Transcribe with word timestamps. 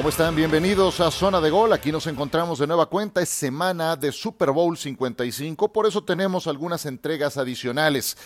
¿Cómo 0.00 0.08
están? 0.08 0.34
Bienvenidos 0.34 0.98
a 1.00 1.10
Zona 1.10 1.42
de 1.42 1.50
Gol. 1.50 1.74
Aquí 1.74 1.92
nos 1.92 2.06
encontramos 2.06 2.58
de 2.58 2.66
nueva 2.66 2.86
cuenta. 2.86 3.20
Es 3.20 3.28
semana 3.28 3.96
de 3.96 4.12
Super 4.12 4.50
Bowl 4.50 4.78
55, 4.78 5.70
por 5.74 5.86
eso 5.86 6.02
tenemos 6.02 6.46
algunas 6.46 6.86
entregas 6.86 7.36
adicionales. 7.36 8.16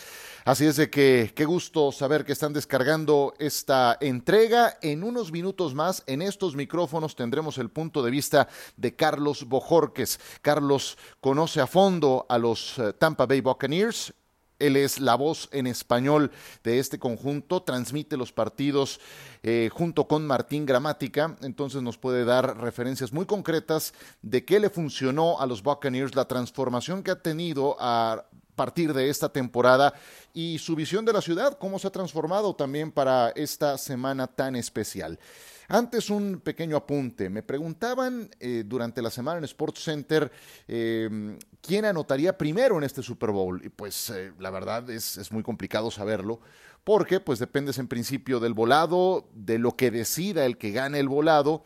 Así 0.44 0.66
es 0.66 0.76
de 0.76 0.88
que 0.88 1.32
qué 1.34 1.44
gusto 1.44 1.90
saber 1.90 2.24
que 2.24 2.30
están 2.30 2.52
descargando 2.52 3.34
esta 3.40 3.98
entrega. 4.00 4.78
En 4.82 5.02
unos 5.02 5.32
minutos 5.32 5.74
más, 5.74 6.04
en 6.06 6.22
estos 6.22 6.54
micrófonos 6.54 7.16
tendremos 7.16 7.58
el 7.58 7.70
punto 7.70 8.04
de 8.04 8.12
vista 8.12 8.46
de 8.76 8.94
Carlos 8.94 9.48
Bojorques. 9.48 10.20
Carlos 10.42 10.96
conoce 11.20 11.60
a 11.60 11.66
fondo 11.66 12.24
a 12.28 12.38
los 12.38 12.78
eh, 12.78 12.92
Tampa 12.92 13.26
Bay 13.26 13.40
Buccaneers, 13.40 14.14
él 14.58 14.76
es 14.76 15.00
la 15.00 15.14
voz 15.14 15.48
en 15.52 15.66
español 15.66 16.30
de 16.62 16.78
este 16.78 16.98
conjunto, 16.98 17.62
transmite 17.62 18.16
los 18.16 18.32
partidos 18.32 19.00
eh, 19.42 19.70
junto 19.72 20.06
con 20.06 20.26
Martín 20.26 20.66
Gramática, 20.66 21.36
entonces 21.42 21.82
nos 21.82 21.98
puede 21.98 22.24
dar 22.24 22.58
referencias 22.58 23.12
muy 23.12 23.26
concretas 23.26 23.94
de 24.22 24.44
qué 24.44 24.60
le 24.60 24.70
funcionó 24.70 25.40
a 25.40 25.46
los 25.46 25.62
Buccaneers, 25.62 26.14
la 26.14 26.26
transformación 26.26 27.02
que 27.02 27.10
ha 27.10 27.20
tenido 27.20 27.76
a 27.78 28.24
partir 28.54 28.94
de 28.94 29.10
esta 29.10 29.28
temporada 29.28 29.94
y 30.32 30.58
su 30.58 30.76
visión 30.76 31.04
de 31.04 31.12
la 31.12 31.20
ciudad, 31.20 31.58
cómo 31.58 31.78
se 31.78 31.88
ha 31.88 31.92
transformado 31.92 32.54
también 32.54 32.92
para 32.92 33.30
esta 33.30 33.76
semana 33.78 34.26
tan 34.26 34.56
especial. 34.56 35.18
Antes 35.68 36.10
un 36.10 36.40
pequeño 36.40 36.76
apunte. 36.76 37.30
Me 37.30 37.42
preguntaban 37.42 38.30
eh, 38.40 38.64
durante 38.66 39.02
la 39.02 39.10
semana 39.10 39.38
en 39.38 39.44
Sports 39.44 39.82
Center 39.82 40.30
em, 40.68 41.38
quién 41.60 41.84
anotaría 41.84 42.36
primero 42.36 42.76
en 42.78 42.84
este 42.84 43.02
Super 43.02 43.30
Bowl. 43.30 43.64
Y 43.64 43.68
pues 43.68 44.10
eh, 44.10 44.32
la 44.38 44.50
verdad 44.50 44.88
es, 44.90 45.16
es, 45.16 45.32
muy 45.32 45.42
complicado 45.42 45.90
saberlo 45.90 46.40
porque 46.84 47.18
pues 47.18 47.38
dependes 47.38 47.78
en 47.78 47.88
principio 47.88 48.40
del 48.40 48.52
volado, 48.52 49.28
de 49.32 49.58
lo 49.58 49.74
que 49.74 49.90
decida 49.90 50.44
el 50.44 50.58
que 50.58 50.72
gane 50.72 51.00
el 51.00 51.08
volado. 51.08 51.64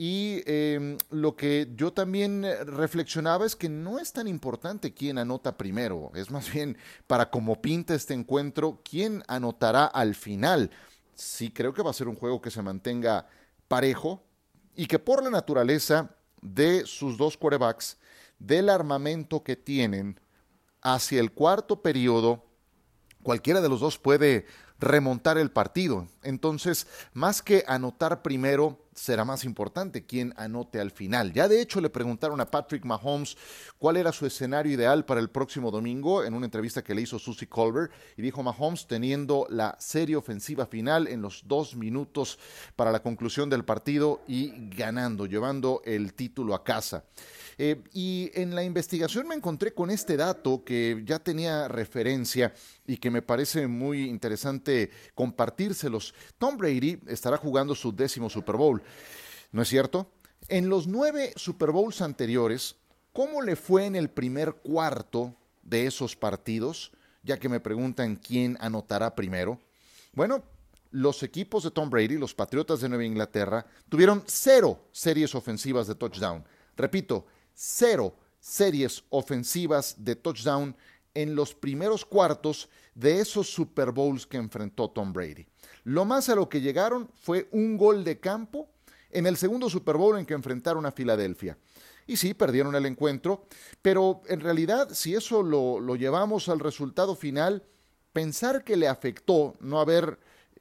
Y 0.00 0.42
eh, 0.46 0.96
lo 1.10 1.34
que 1.34 1.72
yo 1.74 1.92
también 1.92 2.46
reflexionaba 2.66 3.44
es 3.44 3.56
que 3.56 3.68
no 3.68 3.98
es 3.98 4.12
tan 4.12 4.28
importante 4.28 4.94
quién 4.94 5.18
anota 5.18 5.58
primero, 5.58 6.12
es 6.14 6.30
más 6.30 6.52
bien 6.52 6.78
para 7.08 7.30
cómo 7.30 7.60
pinta 7.60 7.96
este 7.96 8.14
encuentro, 8.14 8.80
quién 8.88 9.24
anotará 9.26 9.86
al 9.86 10.14
final. 10.14 10.70
Sí 11.18 11.50
creo 11.50 11.74
que 11.74 11.82
va 11.82 11.90
a 11.90 11.94
ser 11.94 12.06
un 12.06 12.14
juego 12.14 12.40
que 12.40 12.50
se 12.50 12.62
mantenga 12.62 13.26
parejo 13.66 14.22
y 14.76 14.86
que 14.86 15.00
por 15.00 15.22
la 15.22 15.30
naturaleza 15.30 16.14
de 16.40 16.86
sus 16.86 17.18
dos 17.18 17.36
quarterbacks, 17.36 17.98
del 18.38 18.68
armamento 18.68 19.42
que 19.42 19.56
tienen 19.56 20.20
hacia 20.80 21.18
el 21.18 21.32
cuarto 21.32 21.82
periodo, 21.82 22.46
cualquiera 23.24 23.60
de 23.60 23.68
los 23.68 23.80
dos 23.80 23.98
puede 23.98 24.46
remontar 24.78 25.38
el 25.38 25.50
partido. 25.50 26.06
Entonces, 26.22 26.86
más 27.12 27.42
que 27.42 27.64
anotar 27.66 28.22
primero, 28.22 28.78
será 28.94 29.24
más 29.24 29.44
importante 29.44 30.04
quién 30.04 30.34
anote 30.36 30.80
al 30.80 30.90
final. 30.90 31.32
Ya 31.32 31.48
de 31.48 31.60
hecho 31.60 31.80
le 31.80 31.90
preguntaron 31.90 32.40
a 32.40 32.50
Patrick 32.50 32.84
Mahomes 32.84 33.36
cuál 33.78 33.96
era 33.96 34.12
su 34.12 34.26
escenario 34.26 34.72
ideal 34.72 35.04
para 35.04 35.20
el 35.20 35.30
próximo 35.30 35.70
domingo 35.70 36.24
en 36.24 36.34
una 36.34 36.46
entrevista 36.46 36.82
que 36.82 36.94
le 36.94 37.02
hizo 37.02 37.18
Susie 37.18 37.48
Colbert 37.48 37.92
y 38.16 38.22
dijo 38.22 38.42
Mahomes 38.42 38.86
teniendo 38.86 39.46
la 39.50 39.76
serie 39.78 40.16
ofensiva 40.16 40.66
final 40.66 41.06
en 41.06 41.22
los 41.22 41.46
dos 41.46 41.76
minutos 41.76 42.38
para 42.76 42.92
la 42.92 43.02
conclusión 43.02 43.48
del 43.48 43.64
partido 43.64 44.22
y 44.26 44.68
ganando, 44.70 45.26
llevando 45.26 45.82
el 45.84 46.14
título 46.14 46.54
a 46.54 46.64
casa. 46.64 47.04
Eh, 47.60 47.82
y 47.92 48.30
en 48.34 48.54
la 48.54 48.62
investigación 48.62 49.26
me 49.26 49.34
encontré 49.34 49.74
con 49.74 49.90
este 49.90 50.16
dato 50.16 50.62
que 50.64 51.02
ya 51.04 51.18
tenía 51.18 51.66
referencia 51.66 52.54
y 52.86 52.98
que 52.98 53.10
me 53.10 53.20
parece 53.20 53.66
muy 53.66 54.04
interesante 54.04 54.90
compartírselos. 55.16 56.14
Tom 56.38 56.56
Brady 56.56 57.00
estará 57.08 57.36
jugando 57.36 57.74
su 57.74 57.92
décimo 57.92 58.30
Super 58.30 58.56
Bowl, 58.56 58.80
¿no 59.50 59.62
es 59.62 59.68
cierto? 59.68 60.12
En 60.46 60.68
los 60.68 60.86
nueve 60.86 61.32
Super 61.34 61.72
Bowls 61.72 62.00
anteriores, 62.00 62.76
¿cómo 63.12 63.42
le 63.42 63.56
fue 63.56 63.86
en 63.86 63.96
el 63.96 64.08
primer 64.08 64.54
cuarto 64.54 65.34
de 65.62 65.86
esos 65.86 66.14
partidos? 66.14 66.92
Ya 67.24 67.40
que 67.40 67.48
me 67.48 67.58
preguntan 67.58 68.14
quién 68.14 68.56
anotará 68.60 69.16
primero. 69.16 69.60
Bueno, 70.12 70.44
los 70.92 71.24
equipos 71.24 71.64
de 71.64 71.72
Tom 71.72 71.90
Brady, 71.90 72.18
los 72.18 72.34
Patriotas 72.34 72.80
de 72.80 72.88
Nueva 72.88 73.04
Inglaterra, 73.04 73.66
tuvieron 73.88 74.22
cero 74.26 74.88
series 74.92 75.34
ofensivas 75.34 75.88
de 75.88 75.96
touchdown. 75.96 76.44
Repito, 76.76 77.26
cero 77.60 78.14
series 78.38 79.02
ofensivas 79.10 79.96
de 79.98 80.14
touchdown 80.14 80.76
en 81.12 81.34
los 81.34 81.54
primeros 81.54 82.04
cuartos 82.04 82.68
de 82.94 83.18
esos 83.18 83.50
Super 83.50 83.90
Bowls 83.90 84.28
que 84.28 84.36
enfrentó 84.36 84.88
Tom 84.90 85.12
Brady. 85.12 85.44
Lo 85.82 86.04
más 86.04 86.28
a 86.28 86.36
lo 86.36 86.48
que 86.48 86.60
llegaron 86.60 87.10
fue 87.20 87.48
un 87.50 87.76
gol 87.76 88.04
de 88.04 88.20
campo 88.20 88.68
en 89.10 89.26
el 89.26 89.36
segundo 89.36 89.68
Super 89.68 89.96
Bowl 89.96 90.16
en 90.18 90.24
que 90.24 90.34
enfrentaron 90.34 90.86
a 90.86 90.92
Filadelfia. 90.92 91.58
Y 92.06 92.16
sí, 92.16 92.32
perdieron 92.32 92.76
el 92.76 92.86
encuentro, 92.86 93.46
pero 93.82 94.22
en 94.28 94.38
realidad, 94.38 94.90
si 94.92 95.16
eso 95.16 95.42
lo, 95.42 95.80
lo 95.80 95.96
llevamos 95.96 96.48
al 96.48 96.60
resultado 96.60 97.16
final, 97.16 97.64
pensar 98.12 98.62
que 98.62 98.76
le 98.76 98.86
afectó 98.86 99.56
no 99.58 99.80
haber 99.80 100.20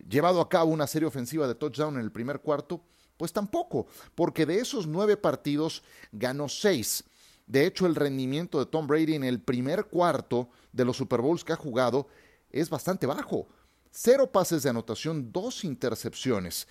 llevado 0.10 0.42
a 0.42 0.50
cabo 0.50 0.72
una 0.72 0.88
serie 0.88 1.08
ofensiva 1.08 1.48
de 1.48 1.56
touchdown 1.56 1.96
en 1.96 2.02
el 2.02 2.12
primer 2.12 2.40
cuarto, 2.40 2.82
pues 3.18 3.34
tampoco, 3.34 3.88
porque 4.16 4.46
de 4.46 4.60
esos 4.60 4.88
nueve 4.88 5.18
partidos 5.18 5.84
ganó 6.12 6.48
seis. 6.48 7.04
De 7.48 7.66
hecho, 7.66 7.86
el 7.86 7.96
rendimiento 7.96 8.60
de 8.60 8.66
Tom 8.66 8.88
Brady 8.88 9.16
en 9.16 9.24
el 9.24 9.42
primer 9.42 9.86
cuarto 9.86 10.50
de 10.72 10.86
los 10.86 10.98
Super 10.98 11.22
Bowls 11.22 11.44
que 11.44 11.54
ha 11.54 11.58
jugado 11.58 12.08
es 12.50 12.70
bastante 12.70 13.08
bajo. 13.08 13.48
Cero 13.92 14.32
pases 14.32 14.64
de 14.64 14.70
anotación, 14.70 15.32
dos 15.32 15.64
intercepciones. 15.64 16.68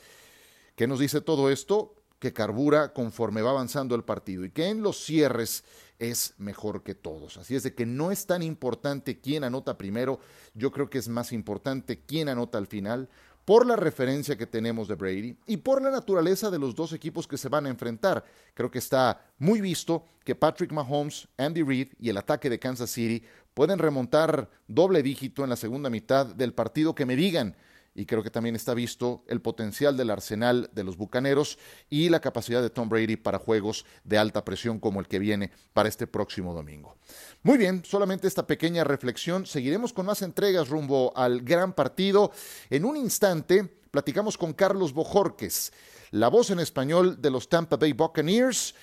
¿Qué 0.76 0.86
nos 0.86 1.00
dice 1.00 1.20
todo 1.20 1.50
esto? 1.50 1.94
Que 2.18 2.32
carbura 2.32 2.92
conforme 2.92 3.42
va 3.42 3.50
avanzando 3.50 3.94
el 3.94 4.04
partido 4.04 4.44
y 4.44 4.50
que 4.50 4.68
en 4.68 4.82
los 4.82 5.02
cierres 5.02 5.64
es 5.98 6.34
mejor 6.38 6.82
que 6.82 6.94
todos. 6.94 7.38
Así 7.38 7.56
es 7.56 7.62
de 7.62 7.74
que 7.74 7.86
no 7.86 8.10
es 8.10 8.26
tan 8.26 8.42
importante 8.42 9.20
quién 9.20 9.44
anota 9.44 9.78
primero, 9.78 10.20
yo 10.54 10.70
creo 10.70 10.90
que 10.90 10.98
es 10.98 11.08
más 11.08 11.32
importante 11.32 12.02
quién 12.04 12.28
anota 12.28 12.58
al 12.58 12.66
final, 12.66 13.08
por 13.46 13.64
la 13.64 13.76
referencia 13.76 14.36
que 14.36 14.46
tenemos 14.46 14.88
de 14.88 14.96
Brady 14.96 15.36
y 15.46 15.58
por 15.58 15.80
la 15.80 15.92
naturaleza 15.92 16.50
de 16.50 16.58
los 16.58 16.74
dos 16.74 16.92
equipos 16.92 17.28
que 17.28 17.38
se 17.38 17.48
van 17.48 17.64
a 17.64 17.70
enfrentar. 17.70 18.24
Creo 18.54 18.72
que 18.72 18.80
está 18.80 19.24
muy 19.38 19.60
visto 19.60 20.04
que 20.24 20.34
Patrick 20.34 20.72
Mahomes, 20.72 21.28
Andy 21.38 21.62
Reid 21.62 21.92
y 22.00 22.10
el 22.10 22.16
ataque 22.18 22.50
de 22.50 22.58
Kansas 22.58 22.90
City 22.90 23.24
pueden 23.54 23.78
remontar 23.78 24.50
doble 24.66 25.00
dígito 25.00 25.44
en 25.44 25.50
la 25.50 25.56
segunda 25.56 25.88
mitad 25.88 26.26
del 26.26 26.54
partido 26.54 26.96
que 26.96 27.06
me 27.06 27.14
digan 27.14 27.56
y 27.96 28.04
creo 28.04 28.22
que 28.22 28.30
también 28.30 28.54
está 28.54 28.74
visto 28.74 29.24
el 29.26 29.40
potencial 29.40 29.96
del 29.96 30.10
arsenal 30.10 30.70
de 30.72 30.84
los 30.84 30.98
Bucaneros 30.98 31.58
y 31.88 32.10
la 32.10 32.20
capacidad 32.20 32.60
de 32.60 32.68
Tom 32.68 32.90
Brady 32.90 33.16
para 33.16 33.38
juegos 33.38 33.86
de 34.04 34.18
alta 34.18 34.44
presión 34.44 34.78
como 34.78 35.00
el 35.00 35.08
que 35.08 35.18
viene 35.18 35.50
para 35.72 35.88
este 35.88 36.06
próximo 36.06 36.52
domingo. 36.52 36.96
Muy 37.42 37.56
bien, 37.56 37.82
solamente 37.84 38.28
esta 38.28 38.46
pequeña 38.46 38.84
reflexión. 38.84 39.46
Seguiremos 39.46 39.94
con 39.94 40.06
más 40.06 40.20
entregas 40.20 40.68
rumbo 40.68 41.16
al 41.16 41.40
gran 41.40 41.72
partido. 41.72 42.32
En 42.68 42.84
un 42.84 42.98
instante 42.98 43.64
platicamos 43.90 44.36
con 44.36 44.52
Carlos 44.52 44.92
Bojorques, 44.92 45.72
la 46.10 46.28
voz 46.28 46.50
en 46.50 46.60
español 46.60 47.20
de 47.22 47.30
los 47.30 47.48
Tampa 47.48 47.76
Bay 47.76 47.94
Buccaneers, 47.94 48.74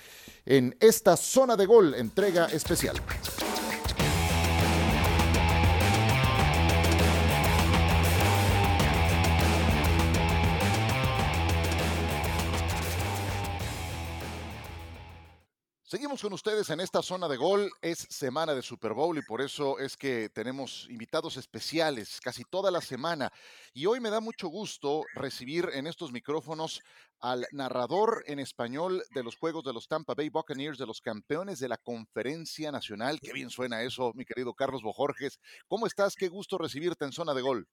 en 0.45 0.75
esta 0.79 1.15
zona 1.15 1.55
de 1.55 1.67
gol, 1.67 1.93
entrega 1.93 2.47
especial. 2.47 2.99
Seguimos 15.93 16.23
con 16.23 16.33
ustedes 16.33 16.71
en 16.71 16.79
esta 16.79 17.03
zona 17.03 17.27
de 17.27 17.37
gol. 17.37 17.69
Es 17.79 17.99
semana 18.09 18.55
de 18.55 18.63
Super 18.63 18.93
Bowl 18.93 19.15
y 19.15 19.21
por 19.21 19.41
eso 19.41 19.77
es 19.77 19.95
que 19.95 20.27
tenemos 20.29 20.87
invitados 20.89 21.37
especiales 21.37 22.19
casi 22.19 22.43
toda 22.45 22.71
la 22.71 22.81
semana. 22.81 23.31
Y 23.75 23.85
hoy 23.85 23.99
me 23.99 24.09
da 24.09 24.19
mucho 24.19 24.47
gusto 24.47 25.03
recibir 25.13 25.69
en 25.71 25.85
estos 25.85 26.11
micrófonos 26.11 26.81
al 27.19 27.45
narrador 27.51 28.23
en 28.25 28.39
español 28.39 29.03
de 29.13 29.21
los 29.21 29.35
juegos 29.35 29.65
de 29.65 29.73
los 29.73 29.87
Tampa 29.87 30.15
Bay 30.15 30.29
Buccaneers, 30.29 30.79
de 30.79 30.87
los 30.87 30.99
campeones 30.99 31.59
de 31.59 31.69
la 31.69 31.77
Conferencia 31.77 32.71
Nacional. 32.71 33.19
Qué 33.21 33.31
bien 33.31 33.51
suena 33.51 33.83
eso, 33.83 34.13
mi 34.15 34.25
querido 34.25 34.55
Carlos 34.55 34.81
Bojorges. 34.81 35.37
¿Cómo 35.67 35.85
estás? 35.85 36.15
Qué 36.15 36.27
gusto 36.27 36.57
recibirte 36.57 37.05
en 37.05 37.11
zona 37.11 37.35
de 37.35 37.41
gol. 37.43 37.67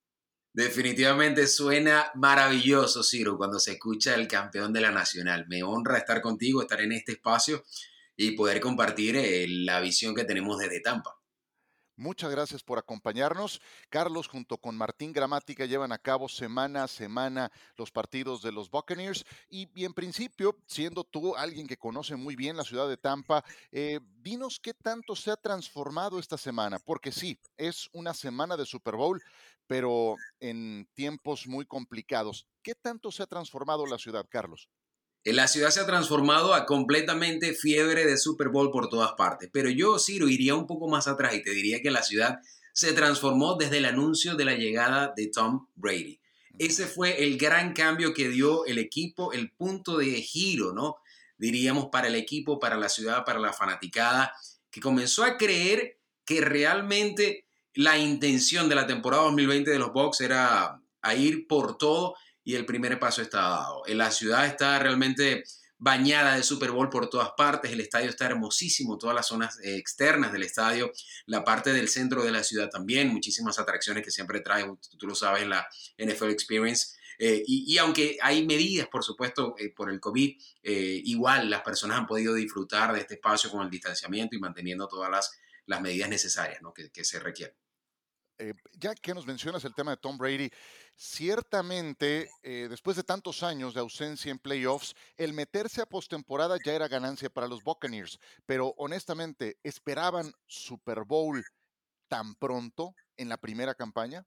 Definitivamente 0.52 1.46
suena 1.46 2.10
maravilloso, 2.16 3.02
Ciro, 3.02 3.38
cuando 3.38 3.58
se 3.58 3.72
escucha 3.72 4.14
el 4.14 4.28
campeón 4.28 4.74
de 4.74 4.82
la 4.82 4.90
Nacional. 4.90 5.46
Me 5.48 5.62
honra 5.62 5.96
estar 5.96 6.20
contigo, 6.20 6.60
estar 6.60 6.82
en 6.82 6.92
este 6.92 7.12
espacio 7.12 7.64
y 8.20 8.32
poder 8.32 8.60
compartir 8.60 9.16
eh, 9.16 9.46
la 9.48 9.80
visión 9.80 10.14
que 10.14 10.24
tenemos 10.24 10.58
desde 10.58 10.80
Tampa. 10.80 11.16
Muchas 11.96 12.30
gracias 12.30 12.62
por 12.62 12.78
acompañarnos. 12.78 13.62
Carlos, 13.88 14.28
junto 14.28 14.58
con 14.58 14.76
Martín 14.76 15.12
Gramática, 15.12 15.64
llevan 15.64 15.92
a 15.92 15.98
cabo 15.98 16.28
semana 16.28 16.84
a 16.84 16.88
semana 16.88 17.50
los 17.76 17.90
partidos 17.90 18.42
de 18.42 18.52
los 18.52 18.70
Buccaneers. 18.70 19.24
Y, 19.48 19.68
en 19.84 19.94
principio, 19.94 20.56
siendo 20.66 21.04
tú 21.04 21.34
alguien 21.34 21.66
que 21.66 21.78
conoce 21.78 22.14
muy 22.16 22.36
bien 22.36 22.58
la 22.58 22.64
ciudad 22.64 22.88
de 22.88 22.98
Tampa, 22.98 23.42
eh, 23.72 24.00
dinos 24.18 24.60
qué 24.60 24.74
tanto 24.74 25.16
se 25.16 25.30
ha 25.30 25.36
transformado 25.36 26.18
esta 26.18 26.36
semana. 26.36 26.78
Porque 26.78 27.12
sí, 27.12 27.38
es 27.56 27.88
una 27.92 28.12
semana 28.12 28.56
de 28.56 28.66
Super 28.66 28.96
Bowl, 28.96 29.22
pero 29.66 30.16
en 30.40 30.86
tiempos 30.92 31.46
muy 31.46 31.64
complicados. 31.64 32.46
¿Qué 32.62 32.74
tanto 32.74 33.12
se 33.12 33.22
ha 33.22 33.26
transformado 33.26 33.86
la 33.86 33.98
ciudad, 33.98 34.26
Carlos? 34.28 34.68
La 35.24 35.48
ciudad 35.48 35.70
se 35.70 35.80
ha 35.80 35.86
transformado 35.86 36.54
a 36.54 36.64
completamente 36.64 37.52
fiebre 37.52 38.06
de 38.06 38.16
Super 38.16 38.48
Bowl 38.48 38.70
por 38.70 38.88
todas 38.88 39.12
partes. 39.12 39.50
Pero 39.52 39.68
yo, 39.68 39.98
Ciro, 39.98 40.28
iría 40.28 40.54
un 40.54 40.66
poco 40.66 40.88
más 40.88 41.08
atrás 41.08 41.34
y 41.34 41.42
te 41.42 41.50
diría 41.50 41.82
que 41.82 41.90
la 41.90 42.02
ciudad 42.02 42.38
se 42.72 42.92
transformó 42.94 43.56
desde 43.56 43.78
el 43.78 43.84
anuncio 43.84 44.34
de 44.34 44.46
la 44.46 44.54
llegada 44.54 45.12
de 45.14 45.26
Tom 45.28 45.66
Brady. 45.74 46.20
Ese 46.58 46.86
fue 46.86 47.24
el 47.24 47.36
gran 47.36 47.74
cambio 47.74 48.14
que 48.14 48.28
dio 48.28 48.64
el 48.64 48.78
equipo, 48.78 49.32
el 49.32 49.50
punto 49.50 49.98
de 49.98 50.10
giro, 50.22 50.72
¿no? 50.72 50.96
Diríamos 51.36 51.88
para 51.92 52.08
el 52.08 52.14
equipo, 52.14 52.58
para 52.58 52.76
la 52.76 52.88
ciudad, 52.88 53.24
para 53.24 53.38
la 53.38 53.52
fanaticada, 53.52 54.32
que 54.70 54.80
comenzó 54.80 55.24
a 55.24 55.36
creer 55.36 55.98
que 56.24 56.40
realmente 56.40 57.46
la 57.74 57.98
intención 57.98 58.68
de 58.68 58.74
la 58.74 58.86
temporada 58.86 59.24
2020 59.24 59.70
de 59.70 59.78
los 59.78 59.92
Bucks 59.92 60.20
era 60.20 60.80
a 61.02 61.14
ir 61.14 61.46
por 61.46 61.78
todo 61.78 62.14
y 62.50 62.56
el 62.56 62.66
primer 62.66 62.98
paso 62.98 63.22
está 63.22 63.40
dado. 63.40 63.82
En 63.86 63.98
la 63.98 64.10
ciudad 64.10 64.46
está 64.46 64.78
realmente 64.78 65.44
bañada 65.78 66.34
de 66.34 66.42
Super 66.42 66.72
Bowl 66.72 66.90
por 66.90 67.08
todas 67.08 67.30
partes, 67.36 67.72
el 67.72 67.80
estadio 67.80 68.10
está 68.10 68.26
hermosísimo, 68.26 68.98
todas 68.98 69.14
las 69.14 69.28
zonas 69.28 69.58
eh, 69.60 69.76
externas 69.76 70.32
del 70.32 70.42
estadio, 70.42 70.92
la 71.26 71.42
parte 71.42 71.72
del 71.72 71.88
centro 71.88 72.22
de 72.22 72.32
la 72.32 72.44
ciudad 72.44 72.68
también, 72.68 73.08
muchísimas 73.08 73.58
atracciones 73.58 74.04
que 74.04 74.10
siempre 74.10 74.40
trae, 74.40 74.66
tú 74.98 75.06
lo 75.06 75.14
sabes, 75.14 75.46
la 75.46 75.66
NFL 75.96 76.30
Experience. 76.30 76.98
Eh, 77.18 77.42
y, 77.46 77.76
aunque 77.78 78.18
hay 78.20 78.46
medidas, 78.46 78.88
por 78.88 79.04
supuesto, 79.04 79.54
eh, 79.58 79.70
por 79.74 79.90
el 79.90 80.00
COVID, 80.00 80.40
igual 80.62 81.50
las 81.50 81.60
personas 81.62 81.98
han 81.98 82.06
podido 82.06 82.34
disfrutar 82.34 82.92
de 82.92 83.00
este 83.00 83.14
espacio 83.14 83.50
con 83.50 83.62
el 83.62 83.70
distanciamiento 83.70 84.36
y 84.36 84.40
manteniendo 84.40 84.88
todas 84.88 85.10
las, 85.10 85.30
las 85.66 85.80
medidas 85.80 86.08
necesarias 86.08 86.60
¿no? 86.62 86.74
que, 86.74 87.04
se 87.04 87.20
requieren. 87.20 87.56
Eh, 88.40 88.54
ya 88.72 88.94
que 88.94 89.12
nos 89.12 89.26
mencionas 89.26 89.64
el 89.64 89.74
tema 89.74 89.90
de 89.90 89.98
Tom 89.98 90.16
Brady, 90.16 90.50
ciertamente 91.00 92.30
eh, 92.42 92.66
después 92.68 92.94
de 92.94 93.02
tantos 93.02 93.42
años 93.42 93.72
de 93.72 93.80
ausencia 93.80 94.30
en 94.30 94.38
playoffs, 94.38 94.94
el 95.16 95.32
meterse 95.32 95.80
a 95.80 95.86
postemporada 95.86 96.58
ya 96.62 96.74
era 96.74 96.88
ganancia 96.88 97.30
para 97.30 97.48
los 97.48 97.64
Buccaneers, 97.64 98.18
pero 98.44 98.74
honestamente, 98.76 99.56
¿esperaban 99.62 100.30
Super 100.46 101.04
Bowl 101.04 101.42
tan 102.08 102.34
pronto 102.34 102.94
en 103.16 103.30
la 103.30 103.38
primera 103.38 103.74
campaña? 103.74 104.26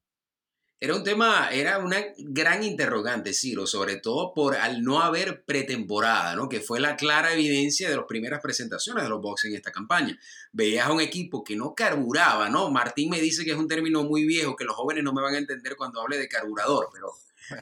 Era 0.84 0.98
un 0.98 1.04
tema, 1.06 1.48
era 1.50 1.78
una 1.78 1.98
gran 2.18 2.62
interrogante, 2.62 3.32
Ciro, 3.32 3.66
sobre 3.66 3.96
todo 3.96 4.34
por 4.34 4.58
al 4.58 4.84
no 4.84 5.00
haber 5.00 5.46
pretemporada, 5.46 6.36
¿no? 6.36 6.50
Que 6.50 6.60
fue 6.60 6.82
la 6.82 6.98
clara 6.98 7.32
evidencia 7.32 7.90
de 7.90 7.96
las 7.96 8.04
primeras 8.06 8.42
presentaciones 8.42 9.06
de 9.06 9.10
los 9.10 9.22
Bucks 9.22 9.46
en 9.46 9.56
esta 9.56 9.72
campaña. 9.72 10.20
Veías 10.52 10.86
a 10.86 10.92
un 10.92 11.00
equipo 11.00 11.42
que 11.42 11.56
no 11.56 11.74
carburaba, 11.74 12.50
¿no? 12.50 12.70
Martín 12.70 13.10
me 13.12 13.22
dice 13.22 13.46
que 13.46 13.52
es 13.52 13.58
un 13.58 13.70
término 13.70 14.04
muy 14.04 14.26
viejo, 14.26 14.58
que 14.58 14.66
los 14.66 14.76
jóvenes 14.76 15.06
no 15.06 15.14
me 15.14 15.22
van 15.22 15.36
a 15.36 15.38
entender 15.38 15.78
cuando 15.78 16.02
hable 16.02 16.18
de 16.18 16.28
carburador, 16.28 16.90
pero, 16.92 17.14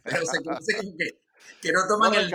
pero 0.04 0.26
se 0.26 0.44
conoce 0.44 0.74
que, 0.98 1.20
que 1.62 1.72
no 1.72 1.82
toman 1.88 2.16
el, 2.16 2.34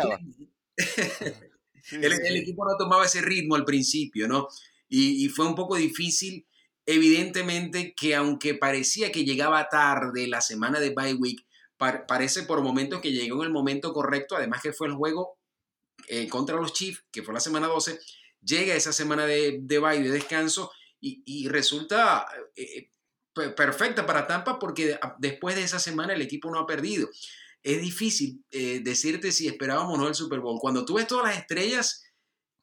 el, 2.01 2.37
equipo 2.37 2.65
no 2.65 2.77
tomaba 2.79 3.07
ese 3.07 3.23
ritmo 3.23 3.57
al 3.57 3.65
principio, 3.65 4.29
¿no? 4.29 4.47
Y, 4.89 5.25
y 5.25 5.29
fue 5.31 5.47
un 5.49 5.57
poco 5.57 5.75
difícil 5.75 6.47
Evidentemente 6.87 7.95
que 7.97 8.15
aunque 8.15 8.55
parecía 8.55 9.11
que 9.11 9.25
llegaba 9.25 9.69
tarde 9.69 10.29
la 10.29 10.41
semana 10.41 10.79
de 10.79 10.91
bye 10.91 11.15
week, 11.15 11.45
parece 11.77 12.45
por 12.45 12.63
momentos 12.63 13.01
que 13.01 13.13
llegó 13.13 13.43
en 13.43 13.49
el 13.49 13.53
momento 13.53 13.93
correcto, 13.93 14.37
además 14.37 14.63
que 14.63 14.73
fue 14.73 14.87
el 14.87 14.95
juego 14.95 15.37
eh, 16.09 16.29
contra 16.29 16.57
los 16.57 16.73
Chiefs, 16.73 17.05
que 17.11 17.25
fue 17.25 17.35
la 17.35 17.41
semana 17.41 17.67
12, 17.67 17.99
llega 18.41 18.75
esa 18.75 18.93
semana 18.93 19.27
de, 19.27 19.59
de 19.61 19.79
bye, 19.81 20.01
de 20.01 20.11
descanso, 20.11 20.71
y, 20.99 21.47
resulta 21.49 22.27
eh, 22.57 22.89
eh, 23.37 23.49
perfecta 23.51 24.07
para 24.07 24.27
Tampa 24.27 24.59
porque 24.59 24.99
después 25.19 25.55
de 25.55 25.63
esa 25.63 25.79
semana 25.79 26.15
el 26.15 26.23
equipo 26.23 26.51
no 26.51 26.59
ha 26.59 26.67
perdido. 26.67 27.09
Es 27.63 27.81
difícil 27.81 28.45
decirte 28.51 29.31
si 29.31 29.47
esperábamos 29.47 29.95
o 29.95 30.01
no 30.01 30.09
el 30.09 30.15
Super 30.17 30.41
Bowl. 30.41 30.59
Cuando 30.61 30.85
tú 30.85 30.95
ves 30.95 31.07
todas 31.07 31.27
las 31.27 31.39
estrellas 31.39 32.06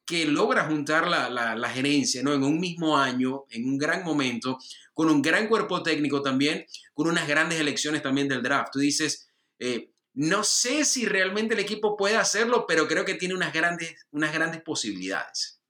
que 0.06 0.26
logra 0.26 0.64
juntar 0.64 1.08
la, 1.08 1.68
gerencia 1.70 2.22
¿no? 2.22 2.34
en 2.34 2.42
un 2.42 2.60
mismo 2.60 2.96
año, 2.96 3.44
en 3.50 3.64
un 3.64 3.78
gran 3.78 4.04
momento, 4.04 4.58
con 4.92 5.08
un 5.08 5.22
gran 5.22 5.48
cuerpo 5.48 5.82
técnico 5.82 6.22
también, 6.22 6.66
con 6.92 7.08
unas 7.08 7.26
grandes 7.26 7.58
elecciones 7.58 8.02
también 8.02 8.28
del 8.28 8.42
draft. 8.42 8.72
Tú 8.72 8.78
dices, 8.78 9.28
eh, 9.58 9.90
no 10.14 10.44
sé 10.44 10.84
si 10.84 11.06
realmente 11.06 11.54
el 11.54 11.60
equipo 11.60 11.96
puede 11.96 12.16
hacerlo, 12.16 12.66
pero 12.68 12.86
creo 12.86 13.04
que 13.04 13.14
tiene 13.14 13.34
unas 13.34 13.52
grandes, 13.52 13.96
unas 14.12 14.32
grandes 14.32 14.62
posibilidades. 14.62 15.60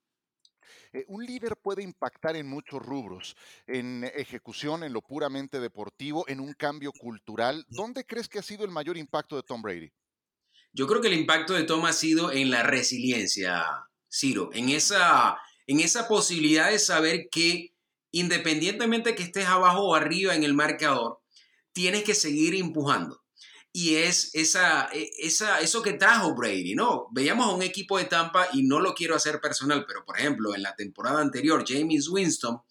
Eh, 0.93 1.03
un 1.07 1.25
líder 1.25 1.57
puede 1.57 1.83
impactar 1.83 2.35
en 2.35 2.47
muchos 2.47 2.81
rubros, 2.81 3.35
en 3.67 4.03
ejecución, 4.15 4.83
en 4.83 4.93
lo 4.93 5.01
puramente 5.01 5.59
deportivo, 5.59 6.25
en 6.27 6.39
un 6.39 6.53
cambio 6.53 6.91
cultural. 6.91 7.65
¿Dónde 7.69 8.05
crees 8.05 8.29
que 8.29 8.39
ha 8.39 8.43
sido 8.43 8.63
el 8.63 8.71
mayor 8.71 8.97
impacto 8.97 9.35
de 9.35 9.43
Tom 9.43 9.61
Brady? 9.61 9.91
Yo 10.71 10.87
creo 10.87 11.01
que 11.01 11.07
el 11.07 11.13
impacto 11.13 11.53
de 11.53 11.63
Tom 11.63 11.85
ha 11.85 11.93
sido 11.93 12.31
en 12.31 12.49
la 12.49 12.63
resiliencia, 12.63 13.65
Ciro, 14.15 14.49
en 14.53 14.69
esa, 14.69 15.37
en 15.67 15.79
esa 15.79 16.07
posibilidad 16.07 16.71
de 16.71 16.79
saber 16.79 17.27
que 17.29 17.75
independientemente 18.11 19.13
que 19.13 19.23
estés 19.23 19.45
abajo 19.45 19.81
o 19.81 19.95
arriba 19.95 20.35
en 20.35 20.45
el 20.45 20.53
marcador, 20.53 21.19
tienes 21.73 22.05
que 22.05 22.15
seguir 22.15 22.55
empujando. 22.55 23.21
Y 23.73 23.95
es 23.95 24.33
esa, 24.33 24.87
e, 24.93 25.11
esa, 25.19 25.59
eso 25.59 25.81
que 25.81 25.91
trajo 25.91 26.33
Brady, 26.33 26.75
¿no? 26.75 27.07
Veíamos 27.11 27.47
a 27.47 27.53
un 27.53 27.61
equipo 27.61 27.97
de 27.97 28.05
Tampa 28.05 28.47
y 28.53 28.63
no 28.63 28.79
lo 28.79 28.93
quiero 28.93 29.15
hacer 29.15 29.41
personal, 29.41 29.83
pero 29.85 30.05
por 30.05 30.17
ejemplo, 30.17 30.55
en 30.55 30.63
la 30.63 30.77
temporada 30.77 31.19
anterior, 31.19 31.65
James 31.67 32.07
Winston 32.07 32.61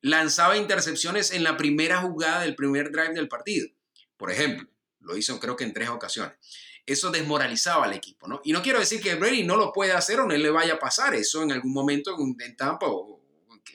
lanzaba 0.00 0.56
intercepciones 0.56 1.32
en 1.32 1.44
la 1.44 1.58
primera 1.58 2.00
jugada 2.00 2.40
del 2.40 2.56
primer 2.56 2.90
drive 2.90 3.12
del 3.12 3.28
partido. 3.28 3.68
Por 4.16 4.30
ejemplo, 4.30 4.66
lo 5.00 5.18
hizo 5.18 5.38
creo 5.38 5.54
que 5.54 5.64
en 5.64 5.74
tres 5.74 5.90
ocasiones 5.90 6.34
eso 6.86 7.10
desmoralizaba 7.10 7.84
al 7.84 7.92
equipo, 7.92 8.26
¿no? 8.26 8.40
Y 8.44 8.52
no 8.52 8.62
quiero 8.62 8.80
decir 8.80 9.00
que 9.00 9.14
Brady 9.14 9.44
no 9.44 9.56
lo 9.56 9.72
pueda 9.72 9.98
hacer 9.98 10.20
o 10.20 10.26
no 10.26 10.36
le 10.36 10.50
vaya 10.50 10.74
a 10.74 10.78
pasar 10.78 11.14
eso 11.14 11.42
en 11.42 11.52
algún 11.52 11.72
momento 11.72 12.16
en 12.18 12.56
Tampa 12.56 12.86
o 12.88 13.20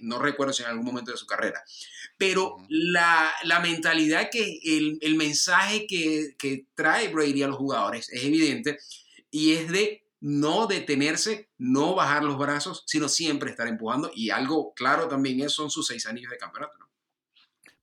no 0.01 0.19
recuerdo 0.19 0.53
si 0.53 0.63
en 0.63 0.69
algún 0.69 0.85
momento 0.85 1.11
de 1.11 1.17
su 1.17 1.25
carrera. 1.25 1.63
Pero 2.17 2.57
la, 2.67 3.33
mentalidad 3.61 4.29
que 4.31 4.59
el, 4.63 5.15
mensaje 5.15 5.87
que, 5.87 6.35
que, 6.37 6.65
trae 6.75 7.09
Brady 7.09 7.43
a 7.43 7.47
los 7.47 7.57
jugadores 7.57 8.09
es 8.11 8.23
evidente 8.23 8.77
y 9.31 9.53
es 9.53 9.69
de 9.71 10.03
no 10.19 10.67
detenerse, 10.67 11.49
no 11.57 11.95
bajar 11.95 12.23
los 12.23 12.37
brazos, 12.37 12.83
sino 12.87 13.07
siempre 13.07 13.51
estar 13.51 13.67
empujando. 13.67 14.11
Y 14.13 14.31
algo 14.31 14.73
claro 14.73 15.07
también 15.07 15.41
es, 15.41 15.53
son 15.53 15.69
sus 15.69 15.87
seis 15.87 16.05
anillos 16.07 16.31
de 16.31 16.37
campeonato. 16.37 16.77
¿no? 16.79 16.87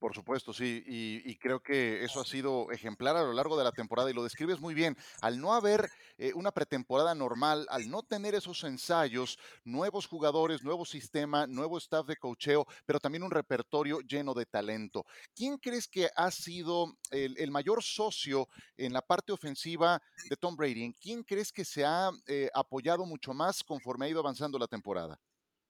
Por 0.04 0.14
supuesto, 0.14 0.52
sí, 0.52 0.84
y, 0.86 1.34
creo 1.36 1.62
que 1.62 2.04
eso 2.04 2.20
ha 2.20 2.26
sido 2.26 2.70
ejemplar 2.70 3.16
a 3.16 3.22
lo 3.22 3.32
largo 3.32 3.56
de 3.56 3.64
la 3.64 3.72
temporada 3.72 4.10
y 4.10 4.12
lo 4.12 4.22
describes 4.22 4.60
muy 4.60 4.74
bien. 4.74 4.98
Al 5.22 5.40
no 5.40 5.54
haber 5.54 5.90
eh, 6.18 6.32
una 6.34 6.52
pretemporada 6.52 7.14
normal, 7.14 7.66
al 7.70 7.88
no 7.88 8.02
tener 8.02 8.34
esos 8.34 8.64
ensayos, 8.64 9.38
nuevos 9.64 10.06
jugadores, 10.06 10.62
nuevo 10.62 10.84
sistema, 10.84 11.46
nuevo 11.46 11.78
staff 11.78 12.06
de 12.06 12.18
cocheo, 12.18 12.66
pero 12.84 13.00
también 13.00 13.22
un 13.22 13.30
repertorio 13.30 14.00
lleno 14.00 14.34
de 14.34 14.44
talento. 14.44 15.06
¿Quién 15.34 15.56
crees 15.56 15.88
que 15.88 16.10
ha 16.14 16.30
sido 16.30 16.98
el, 17.10 17.50
mayor 17.50 17.82
socio 17.82 18.46
en 18.76 18.92
la 18.92 19.00
parte 19.00 19.32
ofensiva 19.32 20.02
de 20.28 20.36
Tom 20.36 20.54
Brady? 20.54 20.84
¿En 20.84 20.92
quién 20.92 21.22
crees 21.22 21.50
que 21.50 21.64
se 21.64 21.82
ha 21.82 22.10
eh, 22.26 22.50
apoyado 22.52 23.06
mucho 23.06 23.32
más 23.32 23.64
conforme 23.64 24.04
ha 24.04 24.10
ido 24.10 24.20
avanzando 24.20 24.58
la 24.58 24.66
temporada? 24.66 25.18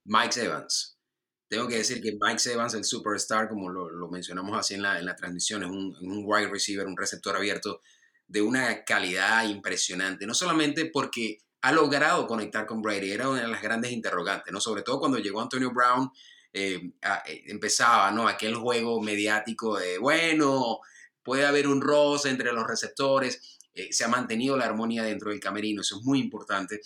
Mike 0.04 0.40
Evans. 0.40 0.93
Tengo 1.54 1.68
que 1.68 1.76
decir 1.76 2.02
que 2.02 2.18
Mike 2.20 2.50
Evans, 2.50 2.74
el 2.74 2.82
superstar, 2.82 3.48
como 3.48 3.70
lo, 3.70 4.08
mencionamos 4.08 4.58
así 4.58 4.74
en 4.74 4.82
la, 4.82 4.98
en 4.98 5.06
la 5.06 5.14
transmisión, 5.14 5.62
es 5.62 5.70
un, 5.70 5.96
un, 6.00 6.24
wide 6.26 6.48
receiver, 6.48 6.84
un 6.84 6.96
receptor 6.96 7.36
abierto 7.36 7.80
de 8.26 8.42
una 8.42 8.82
calidad 8.82 9.48
impresionante. 9.48 10.26
No 10.26 10.34
solamente 10.34 10.86
porque 10.86 11.38
ha 11.60 11.70
logrado 11.70 12.26
conectar 12.26 12.66
con 12.66 12.82
Brady, 12.82 13.12
era 13.12 13.28
una 13.28 13.42
de 13.42 13.46
las 13.46 13.62
grandes 13.62 13.92
interrogantes, 13.92 14.52
¿no? 14.52 14.60
Sobre 14.60 14.82
todo 14.82 14.98
cuando 14.98 15.18
llegó 15.18 15.40
Antonio 15.40 15.70
Brown, 15.70 16.10
eh, 16.52 16.90
eh, 17.28 17.42
empezaba, 17.46 18.10
¿no? 18.10 18.26
Aquel 18.26 18.56
juego 18.56 19.00
mediático 19.00 19.78
de, 19.78 19.98
bueno, 19.98 20.80
puede 21.22 21.46
haber 21.46 21.68
un 21.68 21.80
roce 21.80 22.30
entre 22.30 22.52
los 22.52 22.66
receptores, 22.66 23.60
eh, 23.74 23.92
se 23.92 24.02
ha 24.02 24.08
mantenido 24.08 24.56
la 24.56 24.64
armonía 24.64 25.04
dentro 25.04 25.30
del 25.30 25.38
camerino, 25.38 25.82
eso 25.82 25.98
es 26.00 26.02
muy 26.04 26.18
importante. 26.18 26.80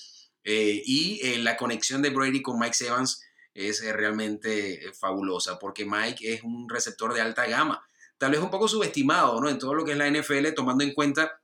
y 0.45 1.37
la 1.39 1.57
conexión 1.57 2.01
de 2.01 2.11
Brady 2.11 2.41
con 2.41 2.59
Mike 2.59 2.87
Evans 2.87 3.21
es 3.55 3.83
eh, 3.83 3.93
realmente 3.93 4.87
eh, 4.87 4.93
fabulosa, 4.93 5.59
porque 5.59 5.85
Mike 5.85 6.35
es 6.35 6.43
un 6.43 6.69
receptor 6.69 7.15
de 7.15 7.21
alta 7.21 7.47
gama, 7.47 7.83
tal 8.17 8.33
vez 8.33 8.41
un 8.41 8.51
poco 8.51 8.69
subestimado 8.69 9.41
¿no? 9.41 9.49
en 9.49 9.59
todo 9.59 9.75
lo 9.75 9.85
que 9.85 9.93
es 9.93 9.99
la 9.99 10.11
NFL, 10.11 10.55
tomando 10.55 10.85
en 10.85 10.95
cuenta 10.95 11.41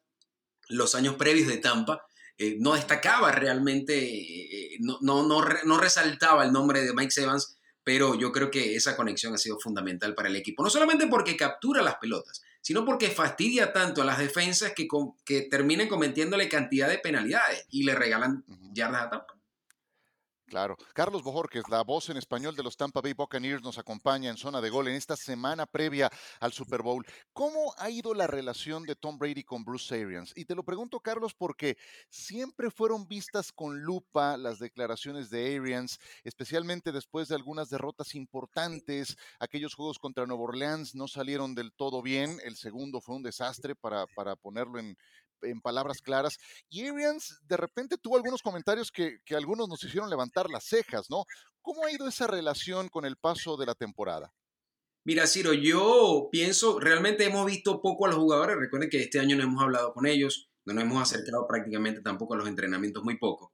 los 0.69 0.95
años 0.95 1.17
previos 1.17 1.49
de 1.49 1.59
Tampa, 1.59 2.07
eh, 2.37 2.57
no 2.59 2.75
destacaba 2.75 3.31
realmente, 3.31 4.77
no, 4.81 4.99
no, 5.01 5.23
no, 5.23 5.79
resaltaba 5.79 6.45
el 6.45 6.53
nombre 6.53 6.83
de 6.83 6.93
Mike 6.93 7.21
Evans, 7.21 7.59
pero 7.85 8.15
yo 8.15 8.33
creo 8.33 8.51
que 8.51 8.75
esa 8.75 8.97
conexión 8.97 9.35
ha 9.35 9.39
sido 9.39 9.59
fundamental 9.61 10.15
para 10.15 10.29
el 10.29 10.37
equipo, 10.37 10.63
no 10.63 10.71
solamente 10.71 11.07
porque 11.07 11.37
captura 11.37 11.83
las 11.83 11.97
pelotas, 11.97 12.43
sino 12.61 12.85
porque 12.85 13.11
fastidia 13.11 13.73
tanto 13.73 14.01
a 14.01 14.07
las 14.07 14.19
defensas 14.19 14.73
que, 14.75 14.89
que 15.25 15.43
terminan 15.43 15.87
cometiéndole 15.87 16.49
cantidad 16.49 16.89
de 16.89 16.99
penalidades 16.99 17.67
y 17.71 17.85
le 17.85 17.95
regalan 17.95 18.43
yardas 18.73 19.03
a 19.03 19.11
Tampa. 19.11 19.34
Claro. 20.47 20.77
Carlos 20.93 21.23
Bojorquez, 21.23 21.65
la 21.71 21.83
voz 21.83 22.11
en 22.11 22.19
español 22.19 22.55
de 22.55 22.63
los 22.63 22.77
Tampa 22.77 23.01
Bay 23.01 23.15
Buccaneers, 23.15 23.63
nos 23.63 23.79
acompaña 23.79 24.29
en 24.31 24.37
zona 24.37 24.61
de 24.61 24.69
gol 24.69 24.89
en 24.89 24.95
esta 24.95 25.17
semana 25.17 25.65
previa 25.65 26.11
al 26.39 26.53
Super 26.53 26.83
Bowl. 26.83 27.05
¿Cómo 27.33 27.75
ha 27.79 27.89
ido 27.89 28.13
la 28.13 28.27
relación 28.27 28.85
de 28.85 28.95
Tom 28.95 29.19
Brady 29.19 29.43
con 29.43 29.65
Bruce 29.65 29.95
Arians? 29.95 30.33
Y 30.37 30.45
te 30.45 30.55
lo 30.55 30.63
pregunto, 30.63 31.01
Carlos, 31.01 31.33
porque 31.35 31.79
siempre 32.11 32.71
fueron 32.71 33.09
vistas 33.09 33.53
con 33.53 33.81
lupa 33.81 34.37
las 34.37 34.59
declaraciones 34.59 35.31
de 35.31 35.57
Arians, 35.57 35.99
especialmente 36.25 36.93
después 36.93 37.29
de 37.29 37.37
algunas 37.37 37.71
derrotas 37.71 38.15
importantes. 38.15 39.17
Aquellos 39.41 39.75
juegos 39.75 39.99
contra 39.99 40.27
Nueva 40.27 40.43
Orleans 40.43 40.95
no 40.95 41.09
salieron 41.09 41.55
del 41.55 41.73
todo 41.73 42.03
bien. 42.03 42.39
El 42.45 42.57
segundo 42.57 43.01
fue 43.01 43.17
un 43.17 43.23
desastre 43.23 43.75
para, 43.75 44.07
para 44.09 44.37
ponerlo 44.37 44.79
en, 44.79 44.97
en 45.45 45.61
palabras 45.61 46.01
claras. 46.01 46.39
Y 46.69 46.87
Arians 46.89 47.39
de 47.43 47.57
repente 47.57 47.97
tuvo 47.99 48.17
algunos 48.17 48.43
comentarios 48.43 48.91
que, 48.91 49.19
que, 49.25 49.35
algunos 49.35 49.69
nos 49.69 49.83
hicieron 49.85 50.11
levantar 50.11 50.51
las 50.51 50.65
cejas, 50.65 51.11
¿no? 51.11 51.25
¿Cómo 51.63 51.85
ha 51.85 51.93
ido 51.93 52.09
esa 52.09 52.27
relación 52.27 52.89
con 52.89 53.05
el 53.05 53.17
paso 53.17 53.57
de 53.57 53.67
la 53.67 53.75
temporada? 53.75 54.33
Mira, 55.07 55.27
Ciro, 55.27 55.53
yo 55.53 56.29
pienso, 56.33 56.81
realmente 56.81 57.25
hemos 57.25 57.45
visto 57.45 57.83
poco 57.83 58.07
a 58.07 58.09
los 58.09 58.19
jugadores. 58.19 58.57
Recuerden 58.57 58.89
que 58.89 59.03
este 59.03 59.21
año 59.21 59.37
no 59.37 59.43
hemos 59.43 59.63
hablado 59.63 59.93
con 59.93 60.07
ellos, 60.07 60.49
no 60.65 60.73
nos 60.73 60.85
hemos 60.85 61.03
acercado 61.03 61.47
prácticamente 61.47 62.01
tampoco 62.01 62.35
a 62.35 62.39
los 62.39 62.49
entrenamientos, 62.49 63.05
muy 63.05 63.19
poco. 63.19 63.53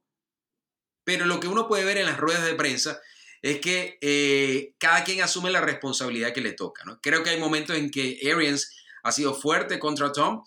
Pero 1.03 1.25
lo 1.25 1.39
que 1.39 1.47
uno 1.47 1.67
puede 1.67 1.83
ver 1.83 1.97
en 1.97 2.05
las 2.05 2.17
ruedas 2.17 2.45
de 2.45 2.55
prensa 2.55 3.01
es 3.41 3.59
que 3.59 3.97
eh, 4.01 4.75
cada 4.77 5.03
quien 5.03 5.21
asume 5.21 5.51
la 5.51 5.61
responsabilidad 5.61 6.33
que 6.33 6.41
le 6.41 6.53
toca. 6.53 6.83
¿no? 6.85 6.99
Creo 7.01 7.23
que 7.23 7.31
hay 7.31 7.39
momentos 7.39 7.75
en 7.75 7.89
que 7.89 8.19
Arians 8.31 8.73
ha 9.03 9.11
sido 9.11 9.33
fuerte 9.33 9.79
contra 9.79 10.11
Tom, 10.11 10.43